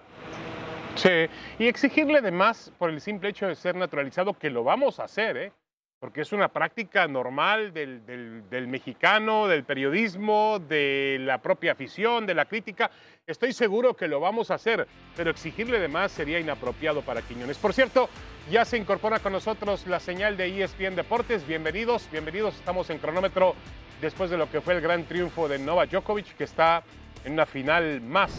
Sí, 0.96 1.27
y 1.58 1.68
exigirle 1.68 2.20
además 2.20 2.72
por 2.77 2.89
el 2.89 3.00
simple 3.00 3.29
hecho 3.29 3.48
de 3.48 3.56
ser 3.56 3.75
naturalizado, 3.75 4.34
que 4.34 4.50
lo 4.50 4.63
vamos 4.63 5.00
a 5.00 5.06
hacer, 5.06 5.38
¿eh? 5.38 5.51
Porque 6.00 6.22
es 6.22 6.32
una 6.32 6.48
práctica 6.48 7.08
normal 7.08 7.74
del, 7.74 8.68
mexicano, 8.68 9.48
del 9.48 9.65
periodismo, 9.65 10.60
de 10.60 11.18
la 11.20 11.39
propia 11.39 11.74
afición, 11.74 12.25
de 12.25 12.34
la 12.34 12.46
crítica. 12.46 12.89
Estoy 13.27 13.51
seguro 13.51 13.96
que 13.96 14.08
lo 14.08 14.22
vamos 14.22 14.50
a 14.50 14.56
hacer, 14.56 14.88
pero 15.18 15.29
exigirle 15.29 15.79
de 15.79 15.89
más 15.89 16.13
sería 16.13 16.39
inapropiado 16.39 17.01
para 17.01 17.22
Quiñones. 17.22 17.58
Por 17.58 17.74
cierto, 17.74 18.10
ya 18.50 18.63
se 18.63 18.77
incorpora 18.77 19.20
con 19.20 19.34
nosotros 19.34 19.88
la 19.88 20.00
señal 20.00 20.38
de 20.38 20.63
ESPN 20.63 20.96
Deportes. 20.96 21.46
Bienvenidos, 21.46 22.10
bienvenidos. 22.10 22.56
Estamos 22.56 22.89
en 22.89 23.00
cronómetro 23.00 23.56
después 24.00 24.29
de 24.29 24.38
lo 24.38 24.50
que 24.50 24.62
fue 24.62 24.75
el 24.75 24.82
gran 24.82 25.03
triunfo 25.03 25.50
de 25.50 25.60
Novak 25.60 25.89
Djokovic, 25.89 26.38
que 26.38 26.46
está 26.46 26.82
en 27.25 27.34
una 27.34 27.46
final 27.46 28.00
más 28.00 28.32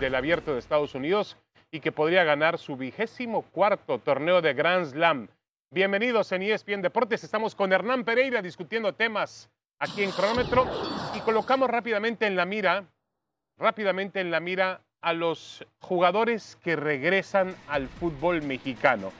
del 0.00 0.14
Abierto 0.14 0.52
de 0.52 0.58
Estados 0.58 0.94
Unidos 0.94 1.38
y 1.70 1.80
que 1.80 1.92
podría 1.92 2.24
ganar 2.24 2.58
su 2.58 2.76
vigésimo 2.76 3.40
cuarto 3.40 3.98
torneo 4.00 4.42
de 4.42 4.52
Grand 4.52 4.84
Slam. 4.84 5.28
Bienvenidos 5.72 6.30
en 6.30 6.42
ESPN 6.42 6.80
Deportes. 6.80 7.24
Estamos 7.24 7.56
con 7.56 7.72
Hernán 7.72 8.04
Pereira 8.04 8.40
discutiendo 8.40 8.94
temas 8.94 9.50
aquí 9.80 10.04
en 10.04 10.12
cronómetro 10.12 10.64
y 11.12 11.20
colocamos 11.20 11.68
rápidamente 11.68 12.24
en 12.24 12.36
la 12.36 12.46
mira, 12.46 12.84
rápidamente 13.58 14.20
en 14.20 14.30
la 14.30 14.38
mira 14.38 14.82
a 15.00 15.12
los 15.12 15.66
jugadores 15.80 16.56
que 16.62 16.76
regresan 16.76 17.56
al 17.66 17.88
fútbol 17.88 18.42
mexicano. 18.42 19.10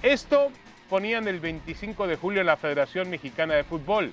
Esto 0.00 0.52
ponían 0.88 1.26
el 1.26 1.40
25 1.40 2.06
de 2.06 2.16
julio 2.16 2.40
en 2.42 2.46
la 2.46 2.56
Federación 2.56 3.10
Mexicana 3.10 3.54
de 3.54 3.64
Fútbol. 3.64 4.12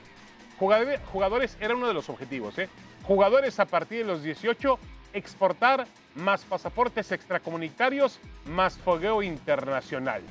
Jugadores, 0.57 1.57
era 1.61 1.75
uno 1.75 1.87
de 1.87 1.93
los 1.93 2.09
objetivos, 2.09 2.57
¿eh? 2.57 2.69
Jugadores 3.03 3.59
a 3.59 3.65
partir 3.65 3.99
de 3.99 4.05
los 4.05 4.23
18 4.23 4.79
exportar 5.13 5.85
más 6.15 6.43
pasaportes 6.43 7.11
extracomunitarios, 7.11 8.19
más 8.45 8.79
fogueo 8.79 9.21
internacional. 9.21 10.23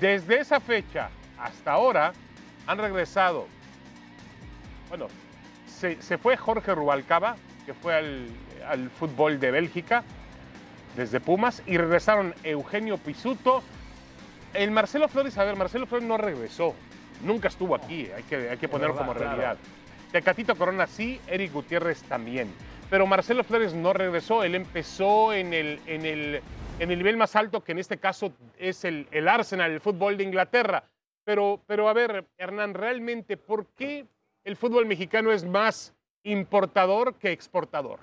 Desde 0.00 0.40
esa 0.40 0.60
fecha 0.60 1.10
hasta 1.38 1.72
ahora 1.72 2.12
han 2.66 2.78
regresado, 2.78 3.46
bueno, 4.88 5.08
se, 5.66 5.96
fue 6.18 6.36
Jorge 6.36 6.74
Rubalcaba, 6.74 7.36
que 7.66 7.74
fue 7.74 7.94
al, 7.94 8.90
fútbol 8.90 9.40
de 9.40 9.50
Bélgica, 9.50 10.04
desde 10.96 11.20
Pumas, 11.20 11.62
y 11.66 11.76
regresaron 11.76 12.34
Eugenio 12.44 12.98
Pisuto. 12.98 13.62
El 14.54 14.70
Marcelo 14.70 15.08
Flores, 15.08 15.36
a 15.38 15.44
ver, 15.44 15.56
Marcelo 15.56 15.86
Flores 15.86 16.06
no 16.06 16.18
regresó, 16.18 16.74
nunca 17.24 17.48
estuvo 17.48 17.74
aquí, 17.74 18.08
hay 18.14 18.22
que, 18.24 18.50
hay 18.50 18.58
que 18.58 18.68
ponerlo 18.68 18.96
como 18.96 19.14
realidad. 19.14 19.56
Tecatito 20.12 20.54
Corona 20.56 20.86
sí, 20.86 21.20
Eric 21.26 21.52
Gutiérrez 21.52 22.02
también. 22.02 22.52
Pero 22.90 23.06
Marcelo 23.06 23.42
Flores 23.42 23.72
no 23.72 23.94
regresó, 23.94 24.44
él 24.44 24.54
empezó 24.54 25.32
en 25.32 25.54
el, 25.54 25.80
en 25.86 26.04
el 26.04 26.42
en 26.78 26.90
el 26.90 26.98
nivel 26.98 27.16
más 27.16 27.36
alto, 27.36 27.62
que 27.62 27.72
en 27.72 27.78
este 27.78 27.98
caso 27.98 28.32
es 28.58 28.84
el, 28.84 29.06
el 29.10 29.28
Arsenal, 29.28 29.70
el 29.70 29.80
fútbol 29.80 30.16
de 30.16 30.24
Inglaterra. 30.24 30.84
Pero, 31.24 31.60
pero 31.66 31.88
a 31.88 31.92
ver, 31.92 32.26
Hernán, 32.36 32.74
realmente, 32.74 33.36
¿por 33.36 33.66
qué 33.66 34.06
el 34.44 34.56
fútbol 34.56 34.86
mexicano 34.86 35.30
es 35.30 35.44
más 35.44 35.94
importador 36.24 37.14
que 37.14 37.30
exportador? 37.30 38.00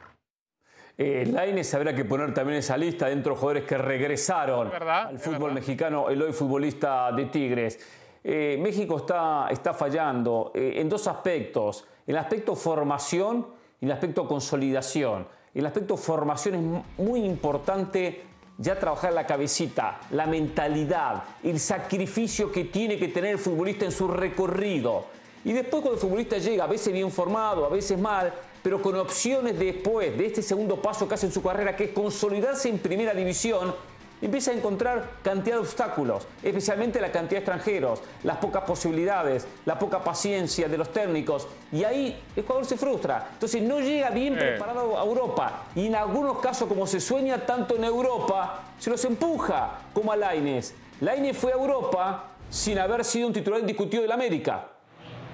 Eh, 0.97 1.25
Laines 1.31 1.73
habrá 1.73 1.95
que 1.95 2.03
poner 2.03 2.33
también 2.33 2.59
esa 2.59 2.75
lista 2.75 3.07
dentro 3.07 3.33
de 3.33 3.39
jugadores 3.39 3.63
que 3.63 3.77
regresaron 3.77 4.69
al 4.69 5.17
fútbol 5.17 5.53
mexicano, 5.53 6.09
el 6.09 6.21
hoy 6.21 6.33
futbolista 6.33 7.11
de 7.13 7.25
Tigres. 7.27 7.79
Eh, 8.21 8.57
México 8.61 8.97
está, 8.97 9.47
está 9.49 9.73
fallando 9.73 10.51
eh, 10.53 10.73
en 10.75 10.89
dos 10.89 11.07
aspectos, 11.07 11.87
en 12.05 12.15
el 12.15 12.17
aspecto 12.17 12.53
formación 12.53 13.47
y 13.79 13.85
en 13.85 13.91
el 13.91 13.95
aspecto 13.95 14.27
consolidación. 14.27 15.25
En 15.53 15.61
el 15.61 15.65
aspecto 15.67 15.95
formación 15.95 16.55
es 16.55 17.05
muy 17.05 17.23
importante 17.23 18.28
ya 18.59 18.77
trabajar 18.77 19.13
la 19.13 19.25
cabecita, 19.25 20.01
la 20.11 20.27
mentalidad, 20.27 21.23
el 21.43 21.59
sacrificio 21.59 22.51
que 22.51 22.65
tiene 22.65 22.99
que 22.99 23.07
tener 23.07 23.31
el 23.31 23.39
futbolista 23.39 23.85
en 23.85 23.91
su 23.93 24.07
recorrido. 24.09 25.05
Y 25.45 25.53
después 25.53 25.81
cuando 25.81 25.93
el 25.93 25.99
futbolista 25.99 26.37
llega, 26.37 26.65
a 26.65 26.67
veces 26.67 26.91
bien 26.91 27.09
formado, 27.09 27.65
a 27.65 27.69
veces 27.69 27.97
mal, 27.97 28.33
pero 28.61 28.81
con 28.81 28.95
opciones 28.97 29.57
después 29.57 30.17
de 30.17 30.25
este 30.25 30.41
segundo 30.41 30.81
paso 30.81 31.07
que 31.07 31.13
hace 31.13 31.27
en 31.27 31.31
su 31.31 31.41
carrera, 31.41 31.77
que 31.77 31.85
es 31.85 31.91
consolidarse 31.91 32.67
en 32.67 32.79
primera 32.79 33.13
división, 33.13 33.73
empieza 34.21 34.51
a 34.51 34.53
encontrar 34.53 35.09
cantidad 35.23 35.55
de 35.55 35.61
obstáculos, 35.61 36.27
especialmente 36.43 36.99
la 36.99 37.11
cantidad 37.11 37.41
de 37.41 37.45
extranjeros, 37.45 38.01
las 38.23 38.37
pocas 38.37 38.63
posibilidades, 38.63 39.47
la 39.65 39.79
poca 39.79 40.03
paciencia 40.03 40.67
de 40.67 40.77
los 40.77 40.91
técnicos, 40.91 41.47
y 41.71 41.83
ahí 41.83 42.21
el 42.35 42.43
jugador 42.43 42.65
se 42.65 42.77
frustra. 42.77 43.29
Entonces 43.33 43.61
no 43.61 43.79
llega 43.79 44.09
bien 44.09 44.35
preparado 44.35 44.99
a 44.99 45.03
Europa, 45.03 45.63
y 45.75 45.87
en 45.87 45.95
algunos 45.95 46.39
casos, 46.39 46.67
como 46.67 46.85
se 46.85 46.99
sueña 46.99 47.45
tanto 47.45 47.75
en 47.75 47.83
Europa, 47.83 48.63
se 48.77 48.89
los 48.89 49.03
empuja, 49.05 49.79
como 49.93 50.11
a 50.11 50.15
Laines. 50.15 50.73
Laines 51.01 51.37
fue 51.37 51.51
a 51.51 51.55
Europa 51.55 52.25
sin 52.49 52.79
haber 52.79 53.05
sido 53.05 53.27
un 53.27 53.33
titular 53.33 53.59
indiscutido 53.59 54.01
del 54.01 54.11
América. 54.11 54.67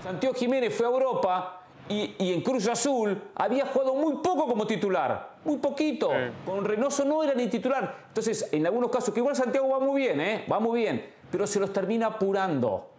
Santiago 0.03 0.35
Jiménez 0.35 0.75
fue 0.75 0.85
a 0.85 0.89
Europa 0.89 1.64
y, 1.87 2.15
en 2.19 2.41
Cruz 2.41 2.67
Azul 2.67 3.21
había 3.35 3.67
jugado 3.67 3.93
muy 3.95 4.15
poco 4.15 4.47
como 4.47 4.65
titular, 4.65 5.35
muy 5.43 5.57
poquito. 5.57 6.09
Con 6.45 6.65
Reynoso 6.65 7.05
no 7.05 7.23
era 7.23 7.33
ni 7.33 7.47
titular. 7.47 8.05
Entonces, 8.07 8.49
en 8.51 8.65
algunos 8.65 8.89
casos, 8.89 9.13
que 9.13 9.19
igual 9.19 9.35
Santiago 9.35 9.69
va 9.69 9.79
muy 9.79 10.01
bien, 10.01 10.19
¿eh? 10.19 10.45
va 10.51 10.59
muy 10.59 10.81
bien, 10.81 11.05
pero 11.31 11.45
se 11.45 11.59
los 11.59 11.71
termina 11.71 12.07
apurando. 12.07 12.89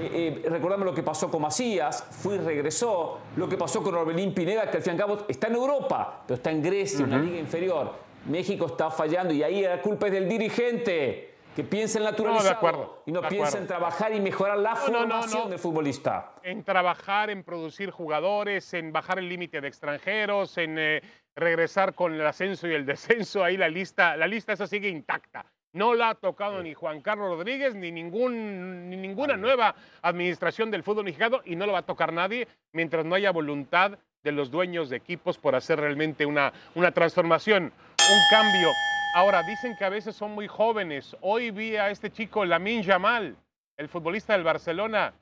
Eh, 0.00 0.42
eh, 0.44 0.48
recordamos 0.48 0.84
lo 0.84 0.94
que 0.94 1.02
pasó 1.02 1.30
con 1.30 1.42
Macías, 1.42 2.04
fue 2.10 2.34
y 2.34 2.38
regresó, 2.38 3.18
lo 3.36 3.48
que 3.48 3.56
pasó 3.56 3.82
con 3.82 3.94
Orbelín 3.94 4.34
Pineda, 4.34 4.70
que 4.70 4.78
al 4.78 4.82
fin 4.82 4.92
y 4.92 4.96
al 4.96 4.98
cabo 4.98 5.18
está 5.28 5.46
en 5.46 5.54
Europa, 5.54 6.22
pero 6.26 6.36
está 6.36 6.50
en 6.50 6.62
Grecia, 6.62 7.04
una 7.04 7.18
liga 7.18 7.38
inferior. 7.38 7.92
México 8.26 8.66
está 8.66 8.90
fallando 8.90 9.32
y 9.32 9.42
ahí 9.42 9.62
la 9.62 9.80
culpa 9.80 10.06
es 10.06 10.12
del 10.12 10.28
dirigente 10.28 11.33
que 11.54 11.64
piensa 11.64 11.98
en 11.98 12.04
naturalizado 12.04 13.02
y 13.06 13.12
no 13.12 13.22
piensa 13.22 13.58
en 13.58 13.66
trabajar 13.66 14.14
y 14.14 14.20
mejorar 14.20 14.58
la 14.58 14.74
formación 14.74 15.50
del 15.50 15.58
futbolista. 15.58 16.32
En 16.42 16.64
trabajar, 16.64 17.30
en 17.30 17.44
producir 17.44 17.90
jugadores, 17.90 18.74
en 18.74 18.92
bajar 18.92 19.18
el 19.18 19.28
límite 19.28 19.60
de 19.60 19.68
extranjeros, 19.68 20.58
en 20.58 20.78
eh, 20.78 21.02
regresar 21.36 21.94
con 21.94 22.14
el 22.14 22.26
ascenso 22.26 22.66
y 22.66 22.74
el 22.74 22.84
descenso. 22.86 23.44
Ahí 23.44 23.56
la 23.56 23.68
lista, 23.68 24.16
la 24.16 24.26
lista 24.26 24.52
esa 24.52 24.66
sigue 24.66 24.88
intacta. 24.88 25.46
No 25.72 25.94
la 25.94 26.10
ha 26.10 26.14
tocado 26.14 26.62
ni 26.62 26.72
Juan 26.72 27.00
Carlos 27.00 27.36
Rodríguez 27.36 27.74
ni, 27.74 27.90
ningún, 27.90 28.88
ni 28.90 28.96
ninguna 28.96 29.36
nueva 29.36 29.74
administración 30.02 30.70
del 30.70 30.84
fútbol 30.84 31.04
mexicano 31.04 31.40
y 31.44 31.56
no 31.56 31.66
lo 31.66 31.72
va 31.72 31.80
a 31.80 31.82
tocar 31.82 32.12
nadie 32.12 32.46
mientras 32.72 33.04
no 33.04 33.16
haya 33.16 33.32
voluntad 33.32 33.98
de 34.22 34.32
los 34.32 34.50
dueños 34.50 34.88
de 34.88 34.96
equipos 34.96 35.36
por 35.36 35.54
hacer 35.54 35.80
realmente 35.80 36.26
una, 36.26 36.52
una 36.74 36.92
transformación, 36.92 37.64
un 37.64 38.20
cambio. 38.30 38.70
Ahora, 39.14 39.44
dicen 39.44 39.76
que 39.76 39.84
a 39.84 39.90
veces 39.90 40.16
son 40.16 40.32
muy 40.32 40.48
jóvenes. 40.48 41.16
Hoy 41.20 41.52
vi 41.52 41.76
a 41.76 41.88
este 41.88 42.10
chico, 42.10 42.44
Lamin 42.44 42.82
Yamal, 42.82 43.36
el 43.76 43.88
futbolista 43.88 44.32
del 44.32 44.42
Barcelona. 44.42 45.14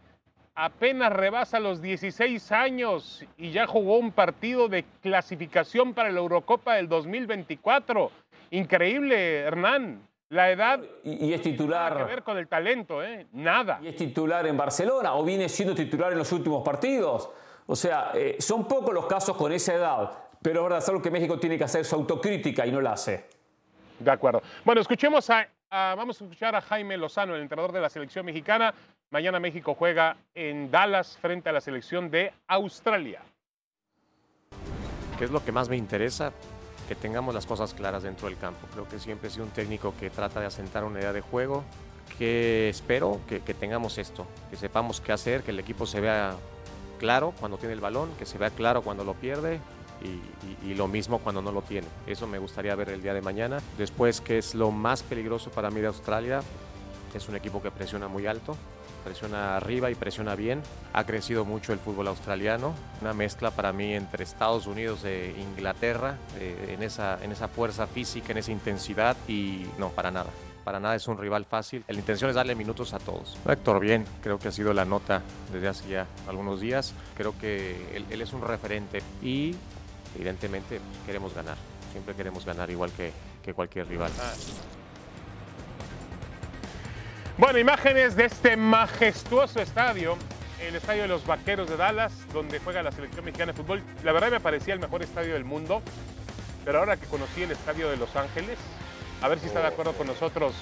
apenas 0.54 1.12
rebasa 1.12 1.60
los 1.60 1.82
16 1.82 2.52
años 2.52 3.22
y 3.36 3.50
ya 3.50 3.66
jugó 3.66 3.98
un 3.98 4.10
partido 4.10 4.68
de 4.68 4.86
clasificación 5.02 5.92
para 5.92 6.10
la 6.10 6.20
Eurocopa 6.20 6.76
del 6.76 6.88
2024. 6.88 8.10
Increíble, 8.52 9.40
Hernán. 9.40 10.08
La 10.30 10.50
edad 10.50 10.80
y, 11.04 11.34
es 11.34 11.42
titular. 11.42 11.92
Nada 11.92 12.06
que 12.06 12.14
ver 12.14 12.22
con 12.22 12.38
el 12.38 12.48
talento, 12.48 13.04
¿eh? 13.04 13.26
Nada. 13.32 13.78
Y 13.82 13.88
es 13.88 13.96
titular 13.96 14.46
en 14.46 14.56
Barcelona 14.56 15.14
o 15.16 15.22
viene 15.22 15.50
siendo 15.50 15.74
titular 15.74 16.12
en 16.12 16.18
los 16.18 16.32
últimos 16.32 16.64
partidos. 16.64 17.28
O 17.66 17.76
sea, 17.76 18.12
eh, 18.14 18.36
son 18.38 18.66
pocos 18.66 18.94
los 18.94 19.04
casos 19.04 19.36
con 19.36 19.52
esa 19.52 19.74
edad, 19.74 20.12
pero 20.40 20.60
es 20.60 20.62
verdad, 20.62 20.78
es 20.78 20.88
algo 20.88 21.02
que 21.02 21.10
México 21.10 21.38
tiene 21.38 21.58
que 21.58 21.64
hacer 21.64 21.84
su 21.84 21.94
autocrítica 21.94 22.66
y 22.66 22.72
no 22.72 22.80
la 22.80 22.92
hace. 22.92 23.41
De 24.02 24.10
acuerdo. 24.10 24.42
Bueno, 24.64 24.80
escuchemos 24.80 25.28
a, 25.30 25.46
vamos 25.70 26.20
a 26.20 26.24
escuchar 26.24 26.54
a 26.56 26.60
Jaime 26.60 26.96
Lozano, 26.96 27.34
el 27.34 27.42
entrenador 27.42 27.72
de 27.72 27.80
la 27.80 27.88
selección 27.88 28.26
mexicana. 28.26 28.74
Mañana 29.10 29.38
México 29.38 29.74
juega 29.74 30.16
en 30.34 30.70
Dallas 30.70 31.18
frente 31.20 31.48
a 31.48 31.52
la 31.52 31.60
selección 31.60 32.10
de 32.10 32.32
Australia. 32.48 33.20
¿Qué 35.18 35.24
es 35.24 35.30
lo 35.30 35.44
que 35.44 35.52
más 35.52 35.68
me 35.68 35.76
interesa? 35.76 36.32
que 36.88 36.96
tengamos 36.96 37.34
las 37.34 37.46
cosas 37.46 37.74
claras 37.74 38.02
dentro 38.02 38.28
del 38.28 38.36
campo. 38.36 38.66
Creo 38.72 38.88
que 38.88 38.98
siempre 38.98 39.28
he 39.28 39.30
sido 39.30 39.44
un 39.44 39.50
técnico 39.50 39.94
que 39.98 40.10
trata 40.10 40.40
de 40.40 40.46
asentar 40.46 40.84
una 40.84 40.98
idea 40.98 41.12
de 41.12 41.20
juego, 41.20 41.64
que 42.18 42.68
espero 42.68 43.20
que, 43.28 43.40
tengamos 43.40 43.98
esto, 43.98 44.26
que 44.50 44.56
sepamos 44.56 45.00
qué 45.00 45.12
hacer, 45.12 45.42
que 45.42 45.52
el 45.52 45.60
equipo 45.60 45.86
se 45.86 46.00
vea 46.00 46.34
claro 46.98 47.32
cuando 47.38 47.56
tiene 47.56 47.72
el 47.74 47.80
balón, 47.80 48.10
que 48.18 48.26
se 48.26 48.36
vea 48.36 48.50
claro 48.50 48.82
cuando 48.82 49.04
lo 49.04 49.14
pierde 49.14 49.60
y, 50.02 50.70
y, 50.70 50.74
lo 50.74 50.88
mismo 50.88 51.18
cuando 51.18 51.42
no 51.42 51.52
lo 51.52 51.62
tiene. 51.62 51.86
Eso 52.06 52.26
me 52.26 52.38
gustaría 52.38 52.74
ver 52.74 52.90
el 52.90 53.02
día 53.02 53.14
de 53.14 53.22
mañana. 53.22 53.58
Después, 53.78 54.20
que 54.20 54.38
es 54.38 54.54
lo 54.54 54.70
más 54.70 55.02
peligroso 55.02 55.50
para 55.50 55.70
mí 55.70 55.80
de 55.80 55.86
Australia, 55.86 56.42
es 57.14 57.28
un 57.28 57.36
equipo 57.36 57.62
que 57.62 57.70
presiona 57.70 58.08
muy 58.08 58.26
alto, 58.26 58.56
presiona 59.04 59.56
arriba 59.56 59.90
y 59.90 59.94
presiona 59.94 60.34
bien. 60.34 60.62
Ha 60.92 61.04
crecido 61.04 61.44
mucho 61.44 61.72
el 61.72 61.78
fútbol 61.78 62.08
australiano, 62.08 62.74
una 63.00 63.12
mezcla 63.12 63.50
para 63.50 63.72
mí 63.72 63.94
entre 63.94 64.24
Estados 64.24 64.66
Unidos 64.66 65.04
e 65.04 65.34
Inglaterra, 65.38 66.16
eh, 66.38 66.74
en, 66.74 66.82
esa, 66.82 67.22
en 67.22 67.32
esa 67.32 67.48
fuerza 67.48 67.86
física, 67.86 68.32
en 68.32 68.38
esa 68.38 68.52
intensidad 68.52 69.16
y 69.28 69.66
no, 69.78 69.90
para 69.90 70.10
nada. 70.10 70.30
Para 70.64 70.78
nada 70.78 70.94
es 70.94 71.08
un 71.08 71.18
rival 71.18 71.44
fácil. 71.44 71.84
La 71.88 71.98
intención 71.98 72.30
es 72.30 72.36
darle 72.36 72.54
minutos 72.54 72.94
a 72.94 72.98
todos. 72.98 73.36
Héctor, 73.48 73.80
bien, 73.80 74.04
creo 74.22 74.38
que 74.38 74.48
ha 74.48 74.52
sido 74.52 74.72
la 74.72 74.84
nota 74.84 75.22
desde 75.52 75.68
hace 75.68 75.88
ya 75.88 76.06
algunos 76.28 76.60
días. 76.60 76.94
Creo 77.16 77.36
que 77.36 78.04
él, 78.08 78.22
es 78.22 78.32
un 78.32 78.42
referente 78.42 79.02
y 79.22 79.56
evidentemente 80.14 80.80
queremos 81.06 81.34
ganar. 81.34 81.56
Siempre 81.92 82.14
queremos 82.14 82.44
ganar 82.44 82.70
igual 82.70 82.90
que, 82.92 83.12
que 83.42 83.52
cualquier 83.52 83.86
rival. 83.88 84.10
Ah. 84.18 84.32
Bueno, 87.38 87.58
imágenes 87.58 88.14
de 88.14 88.26
este 88.26 88.56
majestuoso 88.56 89.60
estadio, 89.60 90.16
el 90.60 90.76
estadio 90.76 91.02
de 91.02 91.08
los 91.08 91.26
Vaqueros 91.26 91.68
de 91.68 91.76
Dallas, 91.76 92.12
donde 92.32 92.58
juega 92.60 92.82
la 92.82 92.92
selección 92.92 93.24
mexicana 93.24 93.52
de 93.52 93.58
fútbol. 93.58 93.82
La 94.04 94.12
verdad 94.12 94.30
me 94.30 94.40
parecía 94.40 94.74
el 94.74 94.80
mejor 94.80 95.02
estadio 95.02 95.34
del 95.34 95.44
mundo, 95.44 95.82
pero 96.64 96.78
ahora 96.78 96.96
que 96.96 97.06
conocí 97.06 97.42
el 97.42 97.50
estadio 97.50 97.90
de 97.90 97.96
Los 97.96 98.14
Ángeles, 98.16 98.58
a 99.22 99.28
ver 99.28 99.38
si 99.38 99.46
está 99.46 99.60
de 99.60 99.68
acuerdo 99.68 99.92
con 99.94 100.06
nosotros. 100.06 100.54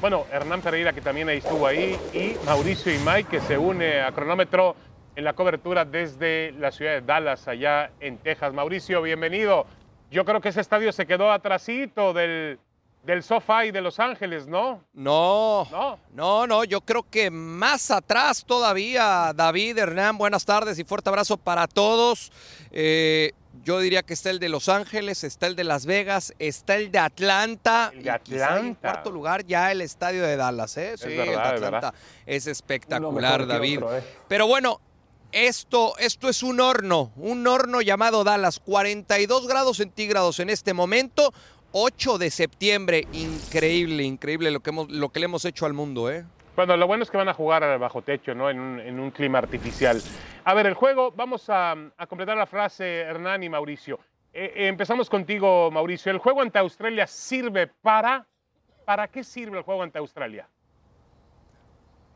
Bueno, 0.00 0.26
Hernán 0.32 0.62
Pereira, 0.62 0.92
que 0.92 1.00
también 1.00 1.28
estuvo 1.30 1.66
ahí, 1.66 1.98
y 2.12 2.36
Mauricio 2.46 2.94
Imay, 2.94 3.24
que 3.24 3.40
se 3.40 3.58
une 3.58 4.00
a 4.00 4.12
cronómetro 4.12 4.76
en 5.20 5.24
la 5.24 5.34
cobertura 5.34 5.84
desde 5.84 6.52
la 6.52 6.72
ciudad 6.72 6.92
de 6.92 7.02
Dallas, 7.02 7.46
allá 7.46 7.90
en 8.00 8.16
Texas. 8.16 8.54
Mauricio, 8.54 9.02
bienvenido. 9.02 9.66
Yo 10.10 10.24
creo 10.24 10.40
que 10.40 10.48
ese 10.48 10.62
estadio 10.62 10.92
se 10.92 11.06
quedó 11.06 11.30
atrasito 11.30 12.14
del 12.14 12.58
del 13.02 13.22
SoFi 13.22 13.70
de 13.70 13.80
Los 13.80 13.98
Ángeles, 13.98 14.46
¿no? 14.46 14.84
No, 14.92 15.66
no, 15.70 15.98
no, 16.12 16.46
no, 16.46 16.64
yo 16.64 16.82
creo 16.82 17.02
que 17.08 17.30
más 17.30 17.90
atrás 17.90 18.44
todavía, 18.44 19.32
David, 19.34 19.78
Hernán, 19.78 20.18
buenas 20.18 20.44
tardes 20.44 20.78
y 20.78 20.84
fuerte 20.84 21.08
abrazo 21.08 21.38
para 21.38 21.66
todos. 21.66 22.30
Eh, 22.70 23.32
yo 23.64 23.80
diría 23.80 24.02
que 24.02 24.12
está 24.12 24.30
el 24.30 24.38
de 24.38 24.48
Los 24.48 24.68
Ángeles, 24.68 25.24
está 25.24 25.46
el 25.46 25.56
de 25.56 25.64
Las 25.64 25.86
Vegas, 25.86 26.34
está 26.38 26.76
el 26.76 26.90
de 26.90 26.98
Atlanta. 26.98 27.90
El 27.94 28.02
de 28.02 28.10
Atlanta. 28.10 28.58
en 28.58 28.74
cuarto 28.74 29.10
lugar 29.10 29.44
ya 29.44 29.72
el 29.72 29.80
estadio 29.80 30.22
de 30.22 30.36
Dallas, 30.36 30.76
¿eh? 30.76 30.96
Sí, 30.96 31.08
el 31.08 31.16
de 31.16 31.36
Atlanta 31.36 31.94
es, 32.26 32.46
espectacular, 32.46 33.46
David. 33.46 33.82
¿eh? 33.82 34.02
Pero 34.28 34.46
bueno, 34.46 34.80
esto, 35.32 35.96
esto 35.98 36.28
es 36.28 36.42
un 36.42 36.60
horno, 36.60 37.12
un 37.16 37.46
horno 37.46 37.80
llamado 37.80 38.24
Dallas, 38.24 38.60
42 38.60 39.46
grados 39.46 39.76
centígrados 39.78 40.40
en 40.40 40.50
este 40.50 40.74
momento. 40.74 41.32
8 41.72 42.18
de 42.18 42.30
septiembre. 42.30 43.06
Increíble, 43.12 44.02
increíble 44.02 44.50
lo 44.50 44.60
que, 44.60 44.70
hemos, 44.70 44.90
lo 44.90 45.10
que 45.10 45.20
le 45.20 45.26
hemos 45.26 45.44
hecho 45.44 45.66
al 45.66 45.72
mundo, 45.72 46.10
¿eh? 46.10 46.24
Bueno, 46.56 46.76
lo 46.76 46.86
bueno 46.86 47.04
es 47.04 47.10
que 47.10 47.16
van 47.16 47.28
a 47.28 47.34
jugar 47.34 47.78
bajo 47.78 48.02
techo, 48.02 48.34
¿no? 48.34 48.50
En 48.50 48.58
un, 48.58 49.10
clima 49.12 49.38
artificial. 49.38 50.02
A 50.44 50.52
ver, 50.54 50.66
el 50.66 50.74
juego, 50.74 51.12
vamos 51.12 51.44
a, 51.48 51.76
completar 52.08 52.36
la 52.36 52.46
frase, 52.46 53.00
Hernán 53.00 53.42
y 53.42 53.48
Mauricio. 53.48 54.00
Eh, 54.32 54.52
eh, 54.56 54.68
empezamos 54.68 55.08
contigo, 55.08 55.70
Mauricio. 55.70 56.10
¿El 56.10 56.18
juego 56.18 56.42
ante 56.42 56.58
Australia 56.58 57.06
sirve 57.06 57.68
para... 57.68 58.26
¿Para 58.84 59.06
qué 59.06 59.22
sirve 59.22 59.58
el 59.58 59.62
juego 59.62 59.84
ante 59.84 59.98
Australia? 59.98 60.48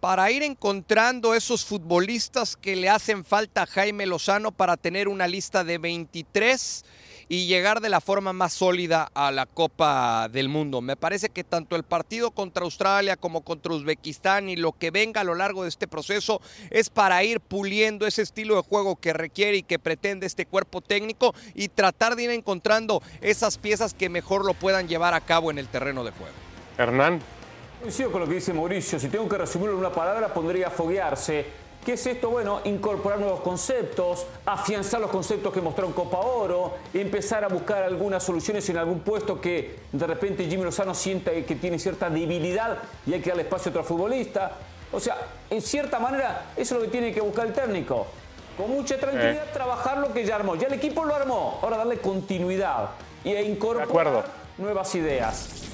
Para 0.05 0.31
ir 0.31 0.43
encontrando 0.43 1.33
esos 1.33 1.64
futbolistas 1.64 2.57
que 2.57 2.77
le 2.77 2.90
hacen 2.90 3.25
falta 3.25 3.62
a 3.62 3.67
Jaime 3.67 4.05
Lozano 4.05 4.53
para 4.53 4.77
tener 4.77 5.09
una 5.09 5.27
lista 5.27 5.64
de 5.64 5.79
23 5.79 6.85
y 7.31 7.47
llegar 7.47 7.81
de 7.81 7.88
la 7.88 8.03
forma 8.03 8.35
más 8.35 8.53
sólida 8.53 9.09
a 9.14 9.33
la 9.33 9.47
Copa 9.47 10.29
del 10.29 10.51
Mundo. 10.51 10.83
Me 10.83 10.97
parece 10.97 11.31
que 11.31 11.43
tanto 11.43 11.75
el 11.75 11.85
partido 11.85 12.33
contra 12.33 12.64
Australia 12.64 13.17
como 13.17 13.45
contra 13.45 13.73
Uzbekistán 13.73 14.51
y 14.51 14.57
lo 14.57 14.73
que 14.73 14.90
venga 14.90 15.23
a 15.23 15.25
lo 15.25 15.37
largo 15.37 15.62
de 15.62 15.71
este 15.71 15.88
proceso 15.88 16.43
es 16.69 16.90
para 16.90 17.25
ir 17.25 17.40
puliendo 17.40 18.07
ese 18.07 18.21
estilo 18.21 18.57
de 18.57 18.62
juego 18.62 18.97
que 18.97 19.14
requiere 19.14 19.57
y 19.57 19.62
que 19.62 19.79
pretende 19.79 20.27
este 20.27 20.45
cuerpo 20.45 20.83
técnico 20.83 21.35
y 21.55 21.69
tratar 21.69 22.14
de 22.14 22.25
ir 22.25 22.31
encontrando 22.31 23.03
esas 23.23 23.57
piezas 23.57 23.95
que 23.95 24.11
mejor 24.11 24.45
lo 24.45 24.53
puedan 24.53 24.87
llevar 24.87 25.14
a 25.14 25.23
cabo 25.23 25.51
en 25.51 25.57
el 25.57 25.69
terreno 25.69 26.05
de 26.05 26.11
juego. 26.11 26.35
Hernán. 26.77 27.21
Coincido 27.85 28.11
con 28.11 28.23
lo 28.23 28.27
que 28.27 28.37
dice 28.37 28.55
Mauricio. 28.55 28.99
Si 28.99 29.09
tengo 29.09 29.29
que 29.29 29.37
resumirlo 29.37 29.75
en 29.75 29.81
una 29.81 29.92
palabra, 29.92 30.33
pondría 30.33 30.70
foguearse 30.70 31.44
¿Qué 31.85 31.92
es 31.92 32.07
esto? 32.07 32.31
Bueno, 32.31 32.62
incorporar 32.64 33.18
nuevos 33.18 33.40
conceptos, 33.40 34.27
afianzar 34.47 35.03
los 35.03 35.11
conceptos 35.11 35.53
que 35.53 35.61
mostraron 35.61 35.92
Copa 35.92 36.16
Oro, 36.16 36.79
empezar 36.94 37.44
a 37.44 37.49
buscar 37.49 37.83
algunas 37.83 38.23
soluciones 38.23 38.66
en 38.70 38.79
algún 38.79 39.01
puesto 39.01 39.38
que 39.38 39.81
de 39.92 40.07
repente 40.07 40.47
Jimmy 40.49 40.64
Lozano 40.64 40.94
sienta 40.94 41.31
que 41.33 41.57
tiene 41.57 41.79
cierta 41.79 42.09
debilidad 42.09 42.79
y 43.07 43.12
hay 43.12 43.20
que 43.20 43.29
darle 43.29 43.42
espacio 43.42 43.68
a 43.68 43.70
otro 43.73 43.85
futbolista. 43.85 44.53
O 44.90 44.99
sea, 44.99 45.18
en 45.51 45.61
cierta 45.61 45.99
manera, 45.99 46.53
eso 46.57 46.77
es 46.77 46.81
lo 46.81 46.87
que 46.87 46.90
tiene 46.90 47.12
que 47.12 47.20
buscar 47.20 47.49
el 47.49 47.53
técnico. 47.53 48.07
Con 48.57 48.70
mucha 48.70 48.99
tranquilidad, 48.99 49.44
eh. 49.44 49.51
trabajar 49.53 49.99
lo 49.99 50.11
que 50.11 50.25
ya 50.25 50.37
armó. 50.37 50.55
Ya 50.55 50.68
el 50.68 50.73
equipo 50.73 51.05
lo 51.05 51.14
armó. 51.14 51.59
Ahora 51.61 51.77
darle 51.77 51.99
continuidad 51.99 52.92
y 53.23 53.35
incorporar 53.35 54.25
nuevas 54.57 54.94
ideas. 54.94 55.74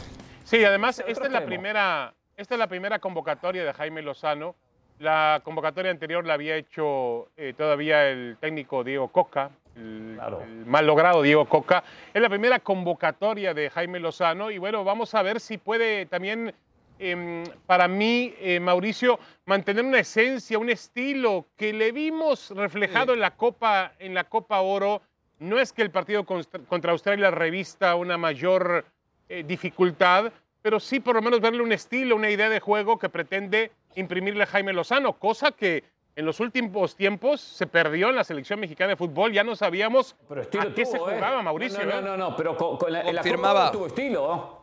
Sí, 0.51 0.65
además, 0.65 1.01
esta 1.07 1.27
es, 1.27 1.33
la 1.33 1.47
primera, 1.47 2.13
esta 2.37 2.55
es 2.55 2.59
la 2.59 2.67
primera 2.67 2.99
convocatoria 2.99 3.65
de 3.65 3.73
Jaime 3.73 4.03
Lozano 4.03 4.57
la 5.01 5.41
convocatoria 5.45 5.91
anterior 5.91 6.27
la 6.27 6.35
había 6.35 6.57
hecho 6.57 7.31
eh, 7.37 7.55
todavía 7.57 8.09
el 8.11 8.37
técnico 8.39 8.85
Diego 8.85 9.09
Coca, 9.09 9.51
el, 9.75 10.19
mal 10.67 10.87
logrado 10.87 11.23
Diego 11.23 11.47
Coca. 11.47 11.83
Es 12.13 12.21
la 12.21 12.29
primera 12.29 12.59
convocatoria 12.59 13.55
de 13.55 13.71
Jaime 13.71 13.99
Lozano 13.99 14.51
y 14.51 14.59
bueno, 14.59 14.85
vamos 14.85 15.15
a 15.15 15.23
ver 15.23 15.41
si 15.41 15.57
puede 15.57 16.05
también, 16.05 16.53
em, 16.99 17.45
para 17.65 17.89
mí, 17.89 18.35
eh, 18.41 18.61
Mauricio, 18.61 19.19
mantener 19.47 19.87
una 19.87 20.01
esencia, 20.01 20.59
un 20.59 20.69
estilo 20.69 21.47
que 21.57 21.73
le 21.73 21.93
vimos 21.93 22.51
reflejado 22.51 23.15
en, 23.15 23.21
la 23.21 23.31
Copa, 23.31 23.95
en 23.99 24.13
la 24.13 24.25
Copa 24.25 24.61
Oro. 24.61 25.01
No 25.39 25.59
es 25.59 25.73
que 25.73 25.81
el 25.81 25.91
partido 25.91 26.27
contra 26.27 26.93
Australia 26.93 27.31
revista 27.31 27.95
una 27.95 28.19
mayor 28.19 28.85
eh, 29.31 29.45
dificultad, 29.47 30.33
pero 30.61 30.81
sí 30.81 30.99
por 30.99 31.15
lo 31.15 31.23
menos 31.23 31.41
verle 31.41 31.63
un 31.63 31.71
estilo, 31.71 32.17
una 32.17 32.31
idea 32.31 32.49
de 32.49 32.59
juego 32.59 32.99
que 32.99 33.09
pretende 33.09 33.71
imprimirle 33.95 34.43
a 34.43 34.47
Jaime 34.47 34.73
Lozano, 34.73 35.13
cosa 35.13 35.53
que 35.53 35.85
en 36.17 36.27
los 36.27 36.41
últimos 36.41 36.97
tiempos 36.97 37.41
se 37.41 37.69
perdió 37.69 38.09
en 38.11 38.17
la 38.17 38.25
selección 38.25 38.59
mexicana 38.59 38.89
de 38.89 38.97
fútbol. 38.97 39.33
Ya 39.33 39.45
no 39.45 39.55
sabíamos 39.55 40.17
a 40.29 40.67
qué 40.75 40.85
se 40.85 40.97
¿eh? 40.97 41.01
jugaba, 41.01 41.43
Mauricio. 41.45 41.87
No, 41.87 42.01
no, 42.01 42.17
no, 42.17 42.35
pero 42.35 42.57
con, 42.57 42.93
la, 42.93 43.03
en 43.03 43.15
la 43.15 43.71
tuvo 43.71 43.87
estilo. 43.87 44.63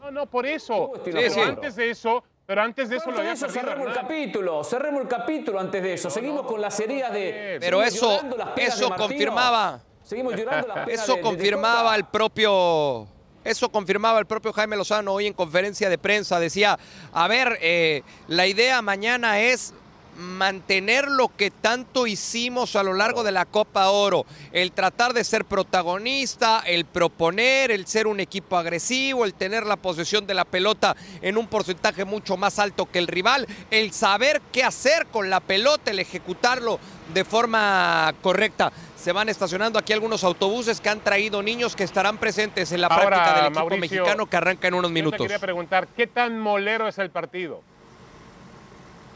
No, 0.00 0.10
no, 0.10 0.24
por 0.24 0.46
eso. 0.46 0.92
Pero 1.04 1.44
antes 1.44 1.76
de 1.76 1.90
eso, 1.90 2.24
pero 2.46 2.62
antes 2.62 2.88
de 2.88 2.96
eso 2.96 3.10
lo 3.10 3.18
había 3.18 3.32
eso, 3.32 3.50
cerremos 3.50 3.88
el 3.88 3.92
capítulo, 3.92 4.64
cerremos 4.64 5.02
el 5.02 5.08
capítulo 5.08 5.60
antes 5.60 5.82
de 5.82 5.92
eso. 5.92 6.08
Seguimos 6.08 6.46
con 6.46 6.58
las 6.62 6.80
heridas 6.80 7.12
de. 7.12 7.58
Pero 7.60 7.82
eso, 7.82 8.18
eso 8.56 8.88
confirmaba. 8.96 9.82
Seguimos 10.02 10.34
llorando 10.36 10.68
las 10.68 10.88
Eso 10.88 11.20
confirmaba 11.20 11.94
el 11.96 12.06
propio 12.06 13.08
eso 13.46 13.70
confirmaba 13.70 14.18
el 14.18 14.26
propio 14.26 14.52
Jaime 14.52 14.76
Lozano 14.76 15.12
hoy 15.12 15.26
en 15.26 15.32
conferencia 15.32 15.88
de 15.88 15.98
prensa. 15.98 16.40
Decía, 16.40 16.78
a 17.12 17.28
ver, 17.28 17.58
eh, 17.62 18.02
la 18.28 18.46
idea 18.46 18.82
mañana 18.82 19.40
es 19.40 19.72
mantener 20.16 21.08
lo 21.08 21.28
que 21.28 21.50
tanto 21.50 22.06
hicimos 22.06 22.74
a 22.76 22.82
lo 22.82 22.94
largo 22.94 23.22
de 23.22 23.32
la 23.32 23.44
Copa 23.44 23.90
Oro, 23.90 24.24
el 24.52 24.72
tratar 24.72 25.12
de 25.12 25.24
ser 25.24 25.44
protagonista, 25.44 26.62
el 26.66 26.84
proponer, 26.84 27.70
el 27.70 27.86
ser 27.86 28.06
un 28.06 28.20
equipo 28.20 28.56
agresivo, 28.56 29.24
el 29.24 29.34
tener 29.34 29.66
la 29.66 29.76
posesión 29.76 30.26
de 30.26 30.34
la 30.34 30.44
pelota 30.44 30.96
en 31.20 31.36
un 31.36 31.46
porcentaje 31.46 32.04
mucho 32.04 32.36
más 32.36 32.58
alto 32.58 32.86
que 32.86 32.98
el 32.98 33.06
rival, 33.06 33.46
el 33.70 33.92
saber 33.92 34.40
qué 34.52 34.64
hacer 34.64 35.06
con 35.06 35.30
la 35.30 35.40
pelota, 35.40 35.90
el 35.90 35.98
ejecutarlo 35.98 36.80
de 37.12 37.24
forma 37.24 38.14
correcta. 38.22 38.72
Se 39.06 39.12
van 39.12 39.28
estacionando 39.28 39.78
aquí 39.78 39.92
algunos 39.92 40.24
autobuses 40.24 40.80
que 40.80 40.88
han 40.88 40.98
traído 40.98 41.40
niños 41.40 41.76
que 41.76 41.84
estarán 41.84 42.18
presentes 42.18 42.72
en 42.72 42.80
la 42.80 42.88
práctica 42.88 43.36
del 43.36 43.52
equipo 43.52 43.76
mexicano 43.76 44.26
que 44.26 44.36
arranca 44.36 44.66
en 44.66 44.74
unos 44.74 44.90
minutos. 44.90 45.18
Te 45.18 45.24
quería 45.26 45.38
preguntar, 45.38 45.86
¿qué 45.96 46.08
tan 46.08 46.40
molero 46.40 46.88
es 46.88 46.98
el 46.98 47.10
partido? 47.10 47.62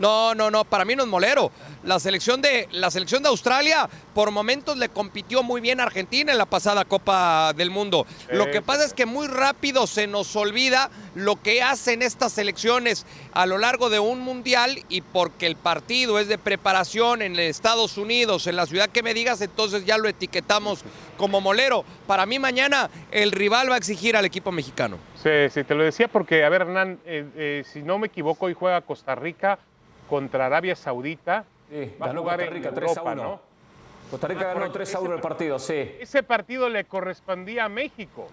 No, 0.01 0.35
no, 0.35 0.51
no, 0.51 0.65
para 0.65 0.87
mí 0.87 0.97
no 0.97 1.03
es 1.03 1.09
molero. 1.11 1.53
La 1.85 2.01
selección 2.01 2.41
de, 2.41 2.69
la 2.73 2.91
selección 2.91 3.23
de 3.23 3.29
Australia 3.29 3.87
por 4.15 4.31
momentos 4.31 4.79
le 4.79 4.89
compitió 4.89 5.43
muy 5.43 5.61
bien 5.61 5.79
a 5.79 5.83
Argentina 5.83 6.33
en 6.33 6.39
la 6.39 6.47
pasada 6.47 6.87
Copa 6.87 7.53
del 7.53 7.71
Mundo. 7.71 8.07
Lo 8.31 8.51
que 8.51 8.63
pasa 8.63 8.85
es 8.85 8.95
que 8.95 9.05
muy 9.05 9.27
rápido 9.27 9.87
se 9.87 10.07
nos 10.07 10.35
olvida 10.37 10.91
lo 11.15 11.37
que 11.37 11.63
hacen 11.63 12.01
estas 12.01 12.33
selecciones 12.33 13.05
a 13.33 13.45
lo 13.45 13.59
largo 13.59 13.91
de 13.91 13.99
un 13.99 14.21
mundial 14.21 14.79
y 14.89 15.03
porque 15.03 15.47
el 15.47 15.57
partido 15.57 16.19
es 16.19 16.29
de 16.29 16.39
preparación 16.39 17.21
en 17.21 17.39
Estados 17.39 17.99
Unidos, 17.99 18.47
en 18.47 18.57
la 18.57 18.65
ciudad 18.65 18.89
que 18.89 19.03
me 19.03 19.13
digas, 19.13 19.43
entonces 19.43 19.85
ya 19.85 19.99
lo 19.99 20.09
etiquetamos 20.09 20.83
como 21.19 21.43
molero. 21.43 21.85
Para 22.07 22.25
mí 22.25 22.39
mañana 22.39 22.89
el 23.11 23.33
rival 23.33 23.71
va 23.71 23.75
a 23.75 23.79
exigir 23.79 24.17
al 24.17 24.25
equipo 24.25 24.51
mexicano. 24.51 24.97
Sí, 25.23 25.51
sí, 25.51 25.63
te 25.63 25.75
lo 25.75 25.85
decía 25.85 26.09
porque, 26.09 26.43
a 26.43 26.49
ver, 26.49 26.63
Hernán, 26.63 27.01
eh, 27.05 27.27
eh, 27.37 27.65
si 27.71 27.83
no 27.83 27.99
me 27.99 28.07
equivoco, 28.07 28.47
hoy 28.47 28.55
juega 28.55 28.81
Costa 28.81 29.15
Rica 29.15 29.59
contra 30.11 30.47
Arabia 30.47 30.77
Saudita. 30.77 31.45
Sí, 31.71 31.95
ganó 31.99 32.25
Costa 32.25 32.47
Rica 32.47 32.73
3 32.75 32.97
a 32.99 33.03
1. 33.03 33.41
Costa 34.11 34.27
Rica 34.27 34.51
ah, 34.51 34.55
ganó 34.55 34.73
3 34.73 34.95
a 34.95 35.01
1 35.01 35.15
el 35.15 35.21
partido, 35.21 35.59
sí. 35.59 35.93
Ese 36.01 36.23
partido 36.25 36.69
le 36.69 36.85
correspondía 36.85 37.67
a 37.67 37.69
México. 37.69 38.29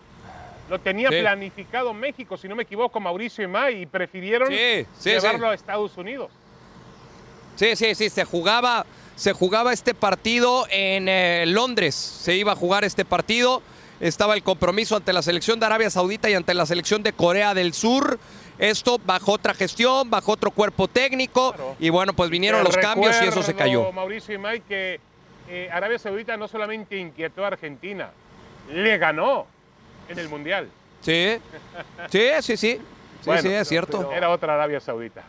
Lo 0.70 0.80
tenía 0.80 1.10
planificado 1.10 1.94
México, 1.94 2.36
si 2.36 2.50
no 2.50 2.56
me 2.56 2.64
equivoco, 2.64 3.00
Mauricio 3.00 3.44
y 3.44 3.48
May, 3.48 3.84
y 3.84 3.86
prefirieron 3.86 4.50
llevarlo 4.50 5.50
a 5.50 5.54
Estados 5.54 5.96
Unidos. 5.96 6.30
Sí, 7.56 7.76
sí, 7.76 7.96
sí, 7.96 8.10
se 8.10 8.26
jugaba, 8.26 8.86
se 9.16 9.32
jugaba 9.32 9.72
este 9.72 9.94
partido 9.94 10.68
en 10.70 11.08
eh, 11.08 11.46
Londres, 11.48 11.96
se 11.96 12.36
iba 12.36 12.52
a 12.52 12.56
jugar 12.56 12.84
este 12.84 13.06
partido, 13.06 13.62
estaba 14.02 14.36
el 14.36 14.44
compromiso 14.44 14.98
ante 14.98 15.14
la 15.14 15.22
selección 15.22 15.60
de 15.60 15.68
Arabia 15.68 15.90
Saudita 15.90 16.30
y 16.30 16.34
ante 16.34 16.54
la 16.54 16.66
selección 16.66 17.02
de 17.02 17.14
Corea 17.14 17.54
del 17.54 17.74
Sur. 17.74 18.20
Esto 18.60 19.00
bajo 19.04 19.34
otra 19.34 19.54
gestión, 19.54 20.10
bajo 20.10 20.32
otro 20.32 20.52
cuerpo 20.52 20.88
técnico 20.88 21.56
y 21.80 21.90
bueno, 21.90 22.14
pues 22.14 22.30
vinieron 22.30 22.64
los 22.64 22.76
cambios 22.76 23.16
y 23.22 23.28
eso 23.28 23.44
se 23.44 23.54
cayó. 23.54 23.92
Mauricio 23.92 24.36
y 24.36 24.38
Mike, 24.38 24.64
que 24.68 25.00
eh, 25.50 25.70
Arabia 25.72 26.00
Saudita 26.00 26.36
no 26.38 26.48
solamente 26.48 26.98
inquietó 26.98 27.44
a 27.44 27.48
Argentina, 27.48 28.12
le 28.72 28.98
ganó 28.98 29.46
en 30.10 30.20
el 30.20 30.30
Mundial. 30.30 30.70
Sí, 31.02 31.38
sí, 32.10 32.30
sí, 32.42 32.58
sí, 32.58 32.82
sí, 33.22 33.32
sí 33.42 33.48
es 33.48 33.68
cierto. 33.68 34.12
Era 34.12 34.30
otra 34.30 34.56
Arabia 34.56 34.80
Saudita. 34.80 35.24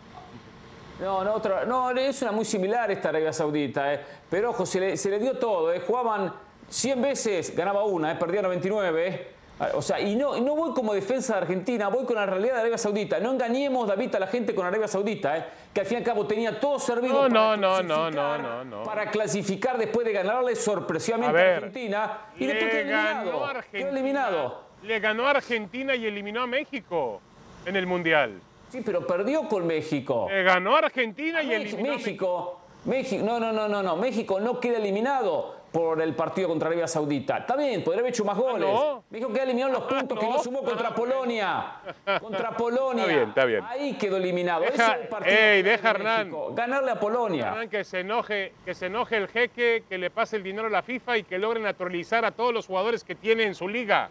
No, 1.01 1.23
no, 1.23 1.35
otra, 1.35 1.65
no, 1.65 1.91
es 1.91 2.23
una 2.23 2.33
muy 2.33 2.45
similar 2.45 2.91
esta 2.91 3.11
Arabia 3.11 3.33
Saudita, 3.33 3.95
eh. 3.95 4.01
pero 4.29 4.51
ojo, 4.51 4.67
se 4.67 4.81
le, 4.81 4.97
se 4.97 5.09
le 5.11 5.21
dio 5.21 5.39
todo, 5.39 5.73
eh. 5.73 5.81
jugaban 5.87 6.35
100 6.69 7.03
veces, 7.03 7.57
ganaba 7.57 7.85
una, 7.85 8.13
eh. 8.13 8.17
perdía 8.17 8.43
99. 8.43 9.38
Ah, 9.61 9.71
o 9.75 9.83
sea, 9.83 10.01
y 10.01 10.15
no, 10.15 10.39
no 10.41 10.55
voy 10.55 10.73
como 10.73 10.95
defensa 10.95 11.35
de 11.35 11.41
Argentina, 11.41 11.89
voy 11.89 12.05
con 12.05 12.15
la 12.15 12.27
realidad 12.27 12.55
de 12.55 12.61
Arabia 12.61 12.79
Saudita. 12.79 13.19
No 13.19 13.33
engañemos, 13.33 13.89
David, 13.89 14.15
a 14.15 14.21
la 14.21 14.29
gente 14.29 14.55
con 14.55 14.65
Arabia 14.65 14.87
Saudita, 14.87 15.37
¿eh? 15.37 15.45
que 15.75 15.81
al 15.81 15.87
fin 15.87 15.97
y 15.97 15.99
al 15.99 16.05
cabo 16.05 16.27
tenía 16.27 16.61
todo 16.61 16.79
servido 16.79 17.29
no, 17.29 17.51
para, 17.51 17.57
no, 17.57 17.83
no, 17.83 18.65
no, 18.65 18.83
para 18.85 19.11
clasificar 19.11 19.77
después 19.77 20.07
de 20.07 20.13
ganarle 20.13 20.55
sorpresivamente 20.55 21.41
a, 21.41 21.57
Argentina. 21.57 22.19
Y 22.39 22.47
después 22.47 22.71
quedó 22.71 22.81
eliminado. 22.81 23.45
Argentina, 23.45 23.91
eliminado. 23.91 24.63
Le 24.85 25.01
ganó 25.01 25.27
a 25.27 25.31
Argentina 25.31 25.97
y 25.97 26.07
eliminó 26.07 26.43
a 26.43 26.47
México 26.47 27.21
en 27.67 27.75
el 27.75 27.87
Mundial. 27.87 28.41
Sí, 28.71 28.83
pero 28.85 29.05
perdió 29.07 29.49
con 29.49 29.67
México. 29.67 30.29
Le 30.31 30.45
ganó 30.45 30.77
a 30.77 30.79
Argentina 30.81 31.43
y 31.43 31.53
eliminó 31.53 31.95
México. 31.95 32.61
México. 32.85 33.19
México. 33.19 33.25
No, 33.25 33.41
no, 33.41 33.53
no, 33.53 33.67
no, 33.67 33.83
no. 33.83 33.97
México 33.97 34.39
no 34.39 34.61
queda 34.61 34.79
eliminado 34.79 35.58
por 35.73 36.01
el 36.01 36.15
partido 36.15 36.49
contra 36.49 36.69
Arabia 36.69 36.87
Saudita. 36.87 37.39
Está 37.39 37.57
bien, 37.57 37.83
podría 37.85 38.01
haber 38.01 38.13
hecho 38.13 38.25
más 38.25 38.37
goles. 38.37 38.69
Ah, 38.73 39.01
Dijo 39.11 39.33
que 39.33 39.43
eliminó 39.43 39.69
los 39.69 39.83
puntos 39.83 40.19
que 40.19 40.27
no 40.27 40.43
sumó 40.43 40.63
contra 40.63 40.95
Polonia. 40.95 41.75
Contra 42.21 42.57
Polonia. 42.57 43.05
Está 43.05 43.15
bien, 43.15 43.29
está 43.29 43.45
bien. 43.45 43.65
Ahí 43.65 43.95
quedó 43.95 44.17
eliminado. 44.17 44.63
Deja, 44.63 44.95
el 44.95 45.09
partido 45.09 45.37
ey, 45.37 45.63
deja 45.63 45.91
Hernán. 45.91 46.33
Ganarle 46.55 46.91
a 46.91 47.01
Polonia. 47.01 47.49
Hernán, 47.49 47.69
que 47.69 47.85
se 47.85 48.01
enoje, 48.01 48.53
que 48.65 48.75
se 48.75 48.87
enoje 48.87 49.17
el 49.17 49.29
jeque, 49.29 49.85
que 49.89 49.99
le 49.99 50.11
pase 50.11 50.37
el 50.37 50.43
dinero 50.43 50.69
a 50.69 50.71
la 50.71 50.83
FIFA 50.83 51.19
y 51.19 51.23
que 51.25 51.39
logre 51.39 51.61
naturalizar 51.61 52.25
a 52.25 52.31
todos 52.31 52.55
los 52.55 52.67
jugadores 52.67 53.05
que 53.05 53.15
tiene 53.15 53.45
en 53.45 53.55
su 53.55 53.69
liga. 53.69 54.11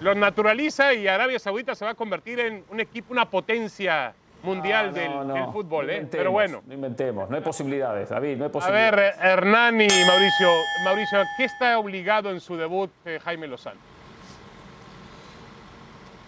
Los 0.00 0.16
naturaliza 0.16 0.94
y 0.94 1.06
Arabia 1.06 1.38
Saudita 1.38 1.74
se 1.74 1.84
va 1.84 1.92
a 1.92 1.94
convertir 1.94 2.40
en 2.40 2.64
un 2.70 2.80
equipo, 2.80 3.12
una 3.12 3.30
potencia 3.30 4.14
mundial 4.42 4.92
del, 4.92 5.10
fútbol, 5.52 5.90
¿eh? 5.90 6.06
Pero 6.10 6.32
bueno. 6.32 6.62
No 6.66 6.74
inventemos, 6.74 7.28
no 7.30 7.36
hay 7.36 7.42
posibilidades, 7.42 8.08
David, 8.08 8.36
no 8.36 8.44
hay 8.44 8.50
posibilidades. 8.50 8.92
A 8.92 8.96
ver, 8.96 9.14
Hernán 9.20 9.80
y 9.80 9.88
Mauricio, 10.06 10.48
Mauricio, 10.84 11.22
¿qué 11.36 11.44
está 11.44 11.78
obligado 11.78 12.30
en 12.30 12.40
su 12.40 12.56
debut 12.56 12.90
eh, 13.04 13.18
Jaime 13.22 13.46
Lozano? 13.46 13.80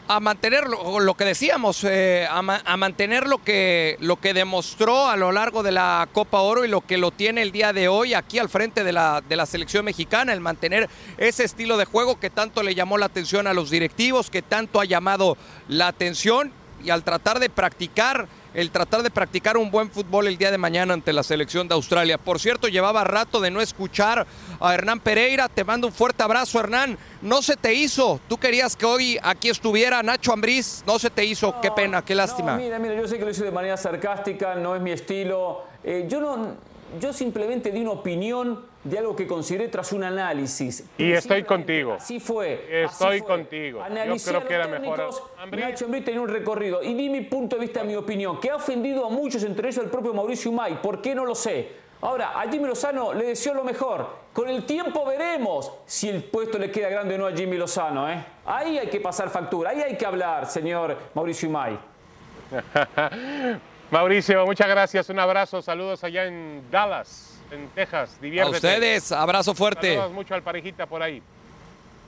a 0.06 0.20
mantener 0.20 0.64
lo, 0.68 1.14
que 1.14 1.24
decíamos, 1.24 1.82
eh, 1.84 2.26
a, 2.30 2.42
mantener 2.76 3.26
lo 3.26 3.42
que, 3.42 3.96
lo 4.00 4.16
que 4.16 4.34
demostró 4.34 5.08
a 5.08 5.16
lo 5.16 5.32
largo 5.32 5.62
de 5.62 5.72
la 5.72 6.08
Copa 6.12 6.40
Oro 6.40 6.64
y 6.64 6.68
lo 6.68 6.82
que 6.82 6.98
lo 6.98 7.10
tiene 7.10 7.42
el 7.42 7.52
día 7.52 7.72
de 7.72 7.88
hoy 7.88 8.12
aquí 8.12 8.38
al 8.38 8.50
frente 8.50 8.84
de 8.84 8.92
la, 8.92 9.22
de 9.26 9.36
la 9.36 9.46
selección 9.46 9.84
mexicana, 9.84 10.32
el 10.32 10.40
mantener 10.40 10.90
ese 11.16 11.44
estilo 11.44 11.78
de 11.78 11.86
juego 11.86 12.20
que 12.20 12.28
tanto 12.28 12.62
le 12.62 12.74
llamó 12.74 12.98
la 12.98 13.06
atención 13.06 13.46
a 13.46 13.54
los 13.54 13.70
directivos, 13.70 14.30
que 14.30 14.42
tanto 14.42 14.80
ha 14.80 14.84
llamado 14.84 15.38
la 15.68 15.88
atención 15.88 16.52
y 16.84 16.90
al 16.90 17.02
tratar 17.02 17.40
de 17.40 17.48
practicar, 17.48 18.28
el 18.52 18.70
tratar 18.70 19.02
de 19.02 19.10
practicar 19.10 19.56
un 19.56 19.70
buen 19.70 19.90
fútbol 19.90 20.28
el 20.28 20.36
día 20.36 20.50
de 20.50 20.58
mañana 20.58 20.94
ante 20.94 21.12
la 21.12 21.22
selección 21.22 21.66
de 21.66 21.74
Australia. 21.74 22.18
Por 22.18 22.38
cierto, 22.38 22.68
llevaba 22.68 23.02
rato 23.02 23.40
de 23.40 23.50
no 23.50 23.60
escuchar 23.60 24.26
a 24.60 24.74
Hernán 24.74 25.00
Pereira. 25.00 25.48
Te 25.48 25.64
mando 25.64 25.86
un 25.86 25.92
fuerte 25.92 26.22
abrazo, 26.22 26.60
Hernán. 26.60 26.98
No 27.22 27.42
se 27.42 27.56
te 27.56 27.74
hizo. 27.74 28.20
Tú 28.28 28.36
querías 28.36 28.76
que 28.76 28.86
hoy 28.86 29.18
aquí 29.22 29.48
estuviera 29.48 30.02
Nacho 30.02 30.32
Ambriz. 30.32 30.84
No 30.86 30.98
se 30.98 31.10
te 31.10 31.24
hizo. 31.24 31.60
qué 31.60 31.70
pena, 31.70 32.04
qué 32.04 32.14
lástima. 32.14 32.56
mira, 32.56 32.78
mira, 32.78 32.94
yo 32.94 33.08
sé 33.08 33.18
que 33.18 33.24
lo 33.24 33.30
hice 33.30 33.44
de 33.44 33.50
manera 33.50 33.76
sarcástica, 33.76 34.54
no 34.54 34.76
es 34.76 34.82
mi 34.82 34.92
estilo. 34.92 35.62
Eh, 35.82 36.06
yo 36.08 36.20
no, 36.20 36.56
yo 37.00 37.12
simplemente 37.12 37.70
di 37.70 37.80
una 37.80 37.92
opinión 37.92 38.73
de 38.84 38.98
algo 38.98 39.16
que 39.16 39.26
consideré 39.26 39.68
tras 39.68 39.92
un 39.92 40.04
análisis. 40.04 40.84
Y 40.98 41.12
estoy 41.12 41.42
contigo. 41.42 41.94
Así 41.94 42.20
fue. 42.20 42.84
Estoy 42.84 43.22
contigo. 43.22 43.82
Yo 43.88 44.16
creo 44.24 44.46
que 44.46 44.54
era 44.54 44.68
mejor. 44.68 44.98
Nacho 45.50 45.86
Ambrí 45.86 46.02
tenía 46.02 46.20
un 46.20 46.28
recorrido 46.28 46.82
y 46.82 46.94
di 46.94 47.08
mi 47.08 47.22
punto 47.22 47.56
de 47.56 47.62
vista, 47.62 47.82
mi 47.82 47.96
opinión, 47.96 48.38
que 48.38 48.50
ha 48.50 48.56
ofendido 48.56 49.06
a 49.06 49.08
muchos, 49.08 49.42
entre 49.42 49.68
ellos 49.68 49.82
al 49.82 49.90
propio 49.90 50.12
Mauricio 50.12 50.52
May. 50.52 50.74
¿Por 50.82 51.00
qué 51.00 51.14
no 51.14 51.24
lo 51.24 51.34
sé? 51.34 51.84
Ahora, 52.02 52.38
a 52.38 52.42
Jimmy 52.50 52.66
Lozano 52.68 53.14
le 53.14 53.24
deseo 53.24 53.54
lo 53.54 53.64
mejor. 53.64 54.06
Con 54.34 54.48
el 54.50 54.66
tiempo 54.66 55.06
veremos 55.06 55.72
si 55.86 56.10
el 56.10 56.22
puesto 56.24 56.58
le 56.58 56.70
queda 56.70 56.90
grande 56.90 57.14
o 57.14 57.18
no 57.18 57.26
a 57.26 57.32
Jimmy 57.32 57.56
Lozano. 57.56 58.10
¿eh? 58.10 58.22
Ahí 58.44 58.78
hay 58.78 58.88
que 58.88 59.00
pasar 59.00 59.30
factura, 59.30 59.70
ahí 59.70 59.80
hay 59.80 59.96
que 59.96 60.04
hablar, 60.04 60.46
señor 60.46 60.98
Mauricio 61.14 61.48
May. 61.48 61.78
Mauricio, 63.90 64.44
muchas 64.44 64.68
gracias. 64.68 65.08
Un 65.08 65.18
abrazo. 65.18 65.62
Saludos 65.62 66.04
allá 66.04 66.26
en 66.26 66.62
Dallas 66.70 67.33
en 67.54 67.68
Texas. 67.68 68.20
Diviértete. 68.20 68.56
A 68.56 68.70
ustedes, 68.70 69.12
abrazo 69.12 69.54
fuerte. 69.54 69.94
Saludos 69.94 70.12
mucho 70.12 70.34
al 70.34 70.42
parejita 70.42 70.86
por 70.86 71.02
ahí. 71.02 71.22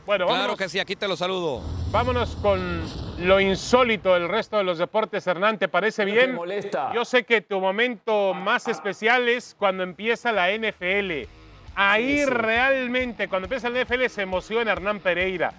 Bueno, 0.07 0.27
vámonos. 0.27 0.45
Claro 0.45 0.57
que 0.57 0.69
sí, 0.69 0.79
aquí 0.79 0.95
te 0.95 1.09
lo 1.09 1.17
saludo. 1.17 1.63
Vámonos 1.91 2.37
con 2.37 2.85
lo 3.19 3.41
insólito 3.41 4.15
del 4.15 4.29
resto 4.29 4.57
de 4.57 4.63
los 4.63 4.79
deportes, 4.79 5.27
Hernán. 5.27 5.59
¿Te 5.59 5.67
parece 5.67 6.05
bien? 6.05 6.35
molesta. 6.35 6.93
Yo 6.95 7.05
sé 7.05 7.25
que 7.25 7.41
tu 7.41 7.61
momento 7.61 8.33
más 8.33 8.69
especial 8.69 9.29
es 9.29 9.57
cuando 9.59 9.83
empieza 9.83 10.31
la 10.31 10.51
NFL. 10.53 11.29
Ahí 11.75 12.25
realmente, 12.25 13.27
cuando 13.29 13.47
empieza 13.47 13.69
la 13.69 13.83
NFL, 13.83 14.07
se 14.07 14.23
emociona 14.23 14.71
Hernán 14.71 15.01
Pereira. 15.01 15.53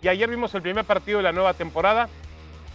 Y 0.00 0.08
ayer 0.08 0.30
vimos 0.30 0.54
el 0.54 0.62
primer 0.62 0.86
partido 0.86 1.18
de 1.18 1.24
la 1.24 1.32
nueva 1.32 1.52
temporada. 1.52 2.08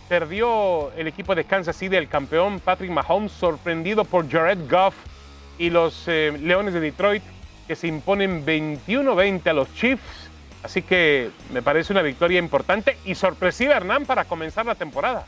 Perdió 0.07 0.91
el 0.91 1.07
equipo 1.07 1.33
de 1.33 1.45
Kansas 1.45 1.75
City, 1.75 1.95
el 1.95 2.07
campeón 2.07 2.59
Patrick 2.59 2.91
Mahomes, 2.91 3.31
sorprendido 3.31 4.05
por 4.05 4.29
Jared 4.29 4.69
Goff 4.69 4.93
y 5.57 5.69
los 5.69 6.03
eh, 6.07 6.37
Leones 6.41 6.73
de 6.73 6.79
Detroit 6.79 7.23
que 7.67 7.75
se 7.75 7.87
imponen 7.87 8.45
21-20 8.45 9.47
a 9.47 9.53
los 9.53 9.73
Chiefs. 9.73 10.29
Así 10.63 10.81
que 10.81 11.29
me 11.51 11.61
parece 11.61 11.93
una 11.93 12.01
victoria 12.01 12.39
importante 12.39 12.97
y 13.05 13.15
sorpresiva, 13.15 13.75
Hernán, 13.75 14.05
para 14.05 14.25
comenzar 14.25 14.65
la 14.65 14.75
temporada. 14.75 15.27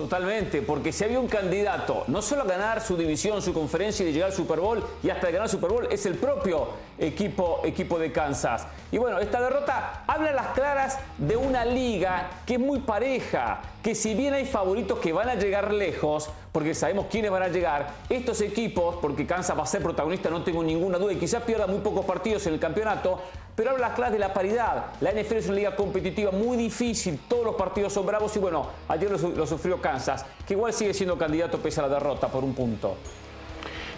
Totalmente, 0.00 0.62
porque 0.62 0.92
si 0.92 1.04
había 1.04 1.20
un 1.20 1.28
candidato 1.28 2.04
no 2.06 2.22
solo 2.22 2.44
a 2.44 2.46
ganar 2.46 2.80
su 2.80 2.96
división, 2.96 3.42
su 3.42 3.52
conferencia 3.52 4.02
y 4.02 4.06
de 4.06 4.12
llegar 4.14 4.30
al 4.30 4.34
Super 4.34 4.58
Bowl 4.58 4.82
y 5.02 5.10
hasta 5.10 5.26
de 5.26 5.34
ganar 5.34 5.46
Super 5.50 5.70
Bowl, 5.70 5.88
es 5.90 6.06
el 6.06 6.14
propio 6.14 6.68
equipo, 6.98 7.60
equipo 7.64 7.98
de 7.98 8.10
Kansas. 8.10 8.66
Y 8.90 8.96
bueno, 8.96 9.18
esta 9.18 9.42
derrota 9.42 10.04
habla 10.06 10.30
a 10.30 10.32
las 10.32 10.46
claras 10.48 10.98
de 11.18 11.36
una 11.36 11.66
liga 11.66 12.30
que 12.46 12.54
es 12.54 12.60
muy 12.60 12.78
pareja, 12.78 13.60
que 13.82 13.94
si 13.94 14.14
bien 14.14 14.32
hay 14.32 14.46
favoritos 14.46 15.00
que 15.00 15.12
van 15.12 15.28
a 15.28 15.34
llegar 15.34 15.74
lejos, 15.74 16.30
porque 16.50 16.74
sabemos 16.74 17.06
quiénes 17.10 17.30
van 17.30 17.42
a 17.42 17.48
llegar. 17.48 17.90
Estos 18.08 18.40
equipos, 18.40 18.96
porque 19.02 19.26
Kansas 19.26 19.56
va 19.56 19.64
a 19.64 19.66
ser 19.66 19.82
protagonista, 19.82 20.30
no 20.30 20.42
tengo 20.42 20.64
ninguna 20.64 20.96
duda, 20.96 21.12
y 21.12 21.16
quizás 21.16 21.42
pierda 21.42 21.66
muy 21.66 21.80
pocos 21.80 22.06
partidos 22.06 22.46
en 22.46 22.54
el 22.54 22.58
campeonato, 22.58 23.20
pero 23.54 23.70
habla 23.70 23.94
claves 23.94 24.14
de 24.14 24.18
la 24.18 24.32
paridad. 24.32 24.86
La 25.00 25.12
NFL 25.12 25.36
es 25.36 25.46
una 25.46 25.56
liga 25.56 25.76
competitiva 25.76 26.30
muy 26.30 26.56
difícil, 26.56 27.18
todos 27.28 27.44
los 27.44 27.54
partidos 27.56 27.92
son 27.92 28.06
bravos 28.06 28.34
y 28.36 28.38
bueno, 28.38 28.68
ayer 28.88 29.10
lo, 29.10 29.46
sufrió 29.46 29.80
Kansas, 29.80 30.24
que 30.46 30.54
igual 30.54 30.72
sigue 30.72 30.94
siendo 30.94 31.18
candidato 31.18 31.58
pese 31.58 31.80
a 31.80 31.84
la 31.84 31.94
derrota 31.94 32.28
por 32.28 32.44
un 32.44 32.54
punto. 32.54 32.96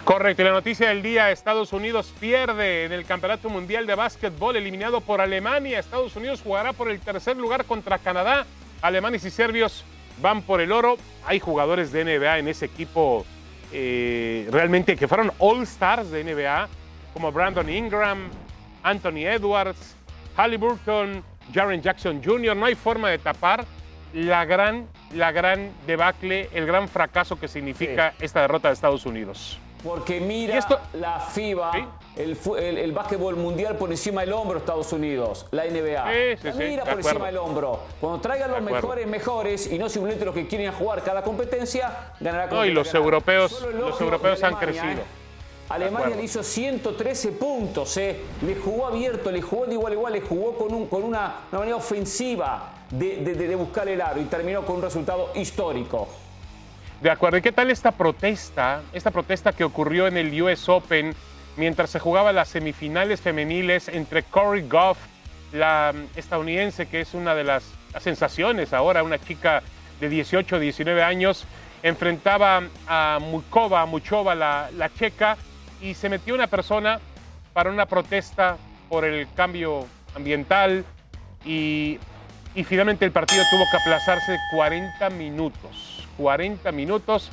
Correcto, 0.03 0.41
y 0.41 0.45
la 0.45 0.51
noticia 0.51 0.89
del 0.89 1.01
día, 1.01 1.31
Estados 1.31 1.71
Unidos 1.71 2.13
pierde 2.19 2.83
en 2.83 2.91
el 2.91 3.05
Campeonato 3.05 3.49
Mundial 3.49 3.87
de 3.87 3.95
Básquetbol, 3.95 4.57
eliminado 4.57 4.99
por 4.99 5.21
Alemania. 5.21 5.79
Estados 5.79 6.13
Unidos 6.17 6.41
jugará 6.43 6.73
por 6.73 6.89
el 6.91 6.99
tercer 6.99 7.37
lugar 7.37 7.63
contra 7.63 7.97
Canadá. 7.99 8.45
Alemanes 8.81 9.23
y 9.23 9.31
serbios 9.31 9.85
van 10.21 10.41
por 10.41 10.59
el 10.59 10.73
oro. 10.73 10.97
Hay 11.25 11.39
jugadores 11.39 11.93
de 11.93 12.03
NBA 12.03 12.39
en 12.39 12.49
ese 12.49 12.65
equipo 12.65 13.25
eh, 13.71 14.47
realmente 14.51 14.95
que 14.95 15.07
fueron 15.07 15.31
All 15.39 15.63
Stars 15.63 16.11
de 16.11 16.23
NBA, 16.23 16.67
como 17.13 17.31
Brandon 17.31 17.67
Ingram, 17.69 18.29
Anthony 18.83 19.25
Edwards, 19.25 19.95
Halliburton, 20.35 21.23
Jaren 21.53 21.81
Jackson 21.81 22.21
Jr. 22.23 22.55
No 22.55 22.65
hay 22.65 22.75
forma 22.75 23.09
de 23.09 23.17
tapar 23.17 23.65
la 24.13 24.45
gran, 24.45 24.87
la 25.13 25.31
gran 25.31 25.71
debacle, 25.87 26.49
el 26.53 26.65
gran 26.65 26.87
fracaso 26.87 27.39
que 27.39 27.47
significa 27.47 28.13
esta 28.19 28.41
derrota 28.41 28.67
de 28.69 28.75
Estados 28.75 29.05
Unidos. 29.05 29.59
Porque 29.83 30.21
mira 30.21 30.65
la 30.93 31.19
FIBA, 31.19 31.71
el, 32.15 32.37
el, 32.57 32.91
básquetbol 32.93 33.35
mundial 33.35 33.75
por 33.75 33.91
encima 33.91 34.21
del 34.21 34.31
hombro 34.31 34.59
Estados 34.59 34.93
Unidos, 34.93 35.45
la 35.51 35.65
NBA. 35.65 36.05
mira 36.57 36.85
por 36.85 36.99
encima 36.99 37.25
del 37.25 37.37
hombro. 37.37 37.81
Cuando 37.99 38.21
traigan 38.21 38.51
los 38.51 38.61
mejores, 38.61 39.05
mejores 39.07 39.69
y 39.69 39.77
no 39.77 39.89
simplemente 39.89 40.23
los 40.23 40.33
que 40.33 40.47
quieren 40.47 40.71
jugar 40.71 41.03
cada 41.03 41.21
competencia, 41.21 42.13
ganará 42.21 42.47
con 42.47 42.59
No, 42.59 42.65
y 42.65 42.71
los 42.71 42.93
europeos, 42.93 43.61
los 43.73 43.99
europeos 43.99 44.41
han 44.43 44.55
crecido. 44.55 45.01
¿eh? 45.01 45.22
Alemania 45.69 46.15
le 46.15 46.23
hizo 46.23 46.43
113 46.43 47.31
puntos, 47.31 47.97
¿eh? 47.97 48.17
le 48.45 48.55
jugó 48.55 48.87
abierto, 48.87 49.31
le 49.31 49.41
jugó 49.41 49.65
de 49.65 49.73
igual 49.73 49.93
a 49.93 49.95
igual, 49.95 50.13
le 50.13 50.21
jugó 50.21 50.57
con, 50.57 50.73
un, 50.73 50.87
con 50.87 51.03
una, 51.03 51.35
manera 51.51 51.77
ofensiva 51.77 52.73
de, 52.91 53.17
de 53.17 53.55
buscar 53.55 53.87
el 53.87 54.01
aro 54.01 54.21
y 54.21 54.25
terminó 54.25 54.65
con 54.65 54.77
un 54.77 54.81
resultado 54.81 55.31
histórico. 55.35 56.07
De 57.03 57.09
acuerdo. 57.09 57.37
¿Y 57.37 57.41
qué 57.41 57.51
tal 57.51 57.69
esta 57.69 57.91
protesta? 57.91 58.81
Esta 58.93 59.11
protesta 59.11 59.51
que 59.51 59.65
ocurrió 59.65 60.07
en 60.07 60.15
el 60.15 60.41
US 60.41 60.69
Open 60.69 61.13
mientras 61.57 61.89
se 61.89 61.99
jugaban 61.99 62.33
las 62.33 62.47
semifinales 62.47 63.19
femeniles 63.19 63.89
entre 63.89 64.23
Corey 64.23 64.65
Goff, 64.69 64.97
la 65.51 65.93
mm, 65.93 66.17
estadounidense 66.17 66.87
que 66.87 67.01
es 67.01 67.13
una 67.13 67.35
de 67.35 67.43
las, 67.43 67.65
sensaciones 67.99 68.71
ahora, 68.71 69.03
una 69.03 69.19
chica 69.19 69.61
de 69.99 70.07
18 70.07 70.59
19 70.59 71.03
años, 71.03 71.45
enfrentaba 71.83 72.63
a 72.87 73.19
Mukova, 73.21 73.85
Muchova, 73.85 74.33
la, 74.33 74.69
la 74.73 74.91
checa, 74.93 75.37
y 75.83 75.93
se 75.95 76.09
metió 76.09 76.33
una 76.33 76.47
persona 76.47 76.99
para 77.51 77.69
una 77.69 77.85
protesta 77.85 78.57
por 78.89 79.03
el 79.03 79.27
cambio 79.35 79.85
ambiental 80.15 80.85
y, 81.45 81.99
finalmente 82.65 83.03
el 83.03 83.11
partido 83.11 83.43
tuvo 83.51 83.65
que 83.69 83.77
aplazarse 83.77 84.37
40 84.55 85.09
minutos. 85.11 86.07
40 86.17 86.71
minutos. 86.71 87.31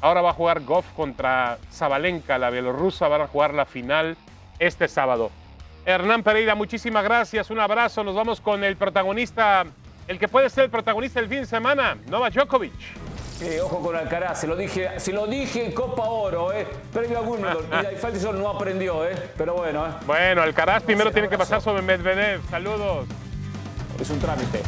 Ahora 0.00 0.22
va 0.22 0.30
a 0.30 0.32
jugar 0.32 0.60
Goff 0.64 0.86
contra 0.96 1.58
Zabalenka, 1.70 2.36
la 2.36 2.50
bielorrusa. 2.50 3.06
Van 3.06 3.22
a 3.22 3.26
jugar 3.28 3.54
la 3.54 3.64
final 3.64 4.16
este 4.58 4.88
sábado. 4.88 5.30
Hernán 5.86 6.22
Pereira, 6.24 6.54
muchísimas 6.54 7.04
gracias. 7.04 7.48
Un 7.50 7.60
abrazo. 7.60 8.02
Nos 8.02 8.16
vamos 8.16 8.40
con 8.40 8.64
el 8.64 8.76
protagonista, 8.76 9.64
el 10.08 10.18
que 10.18 10.26
puede 10.26 10.50
ser 10.50 10.64
el 10.64 10.70
protagonista 10.70 11.20
del 11.20 11.28
fin 11.28 11.40
de 11.40 11.46
semana, 11.46 11.96
Novak 12.08 12.34
Djokovic. 12.34 13.23
Ojo 13.62 13.80
con 13.80 13.96
Alcaraz, 13.96 14.40
se 14.40 14.46
lo 14.46 14.56
dije, 14.56 14.98
se 14.98 15.12
lo 15.12 15.26
dije 15.26 15.66
en 15.66 15.72
Copa 15.72 16.04
Oro, 16.04 16.52
eh. 16.52 16.66
Premio 16.92 17.18
a 17.18 17.22
Wimbledon. 17.22 17.66
y 17.92 17.96
Faltison 17.96 18.38
no 18.38 18.48
aprendió, 18.48 19.06
eh. 19.06 19.14
Pero 19.36 19.54
bueno, 19.54 19.86
eh. 19.86 19.90
Bueno, 20.06 20.42
Alcaraz 20.42 20.82
primero 20.82 21.10
tiene 21.12 21.28
que 21.28 21.38
pasar 21.38 21.60
sobre 21.60 21.82
Medvedev. 21.82 22.40
Saludos. 22.50 23.06
Es 24.00 24.10
un 24.10 24.18
trámite. 24.18 24.60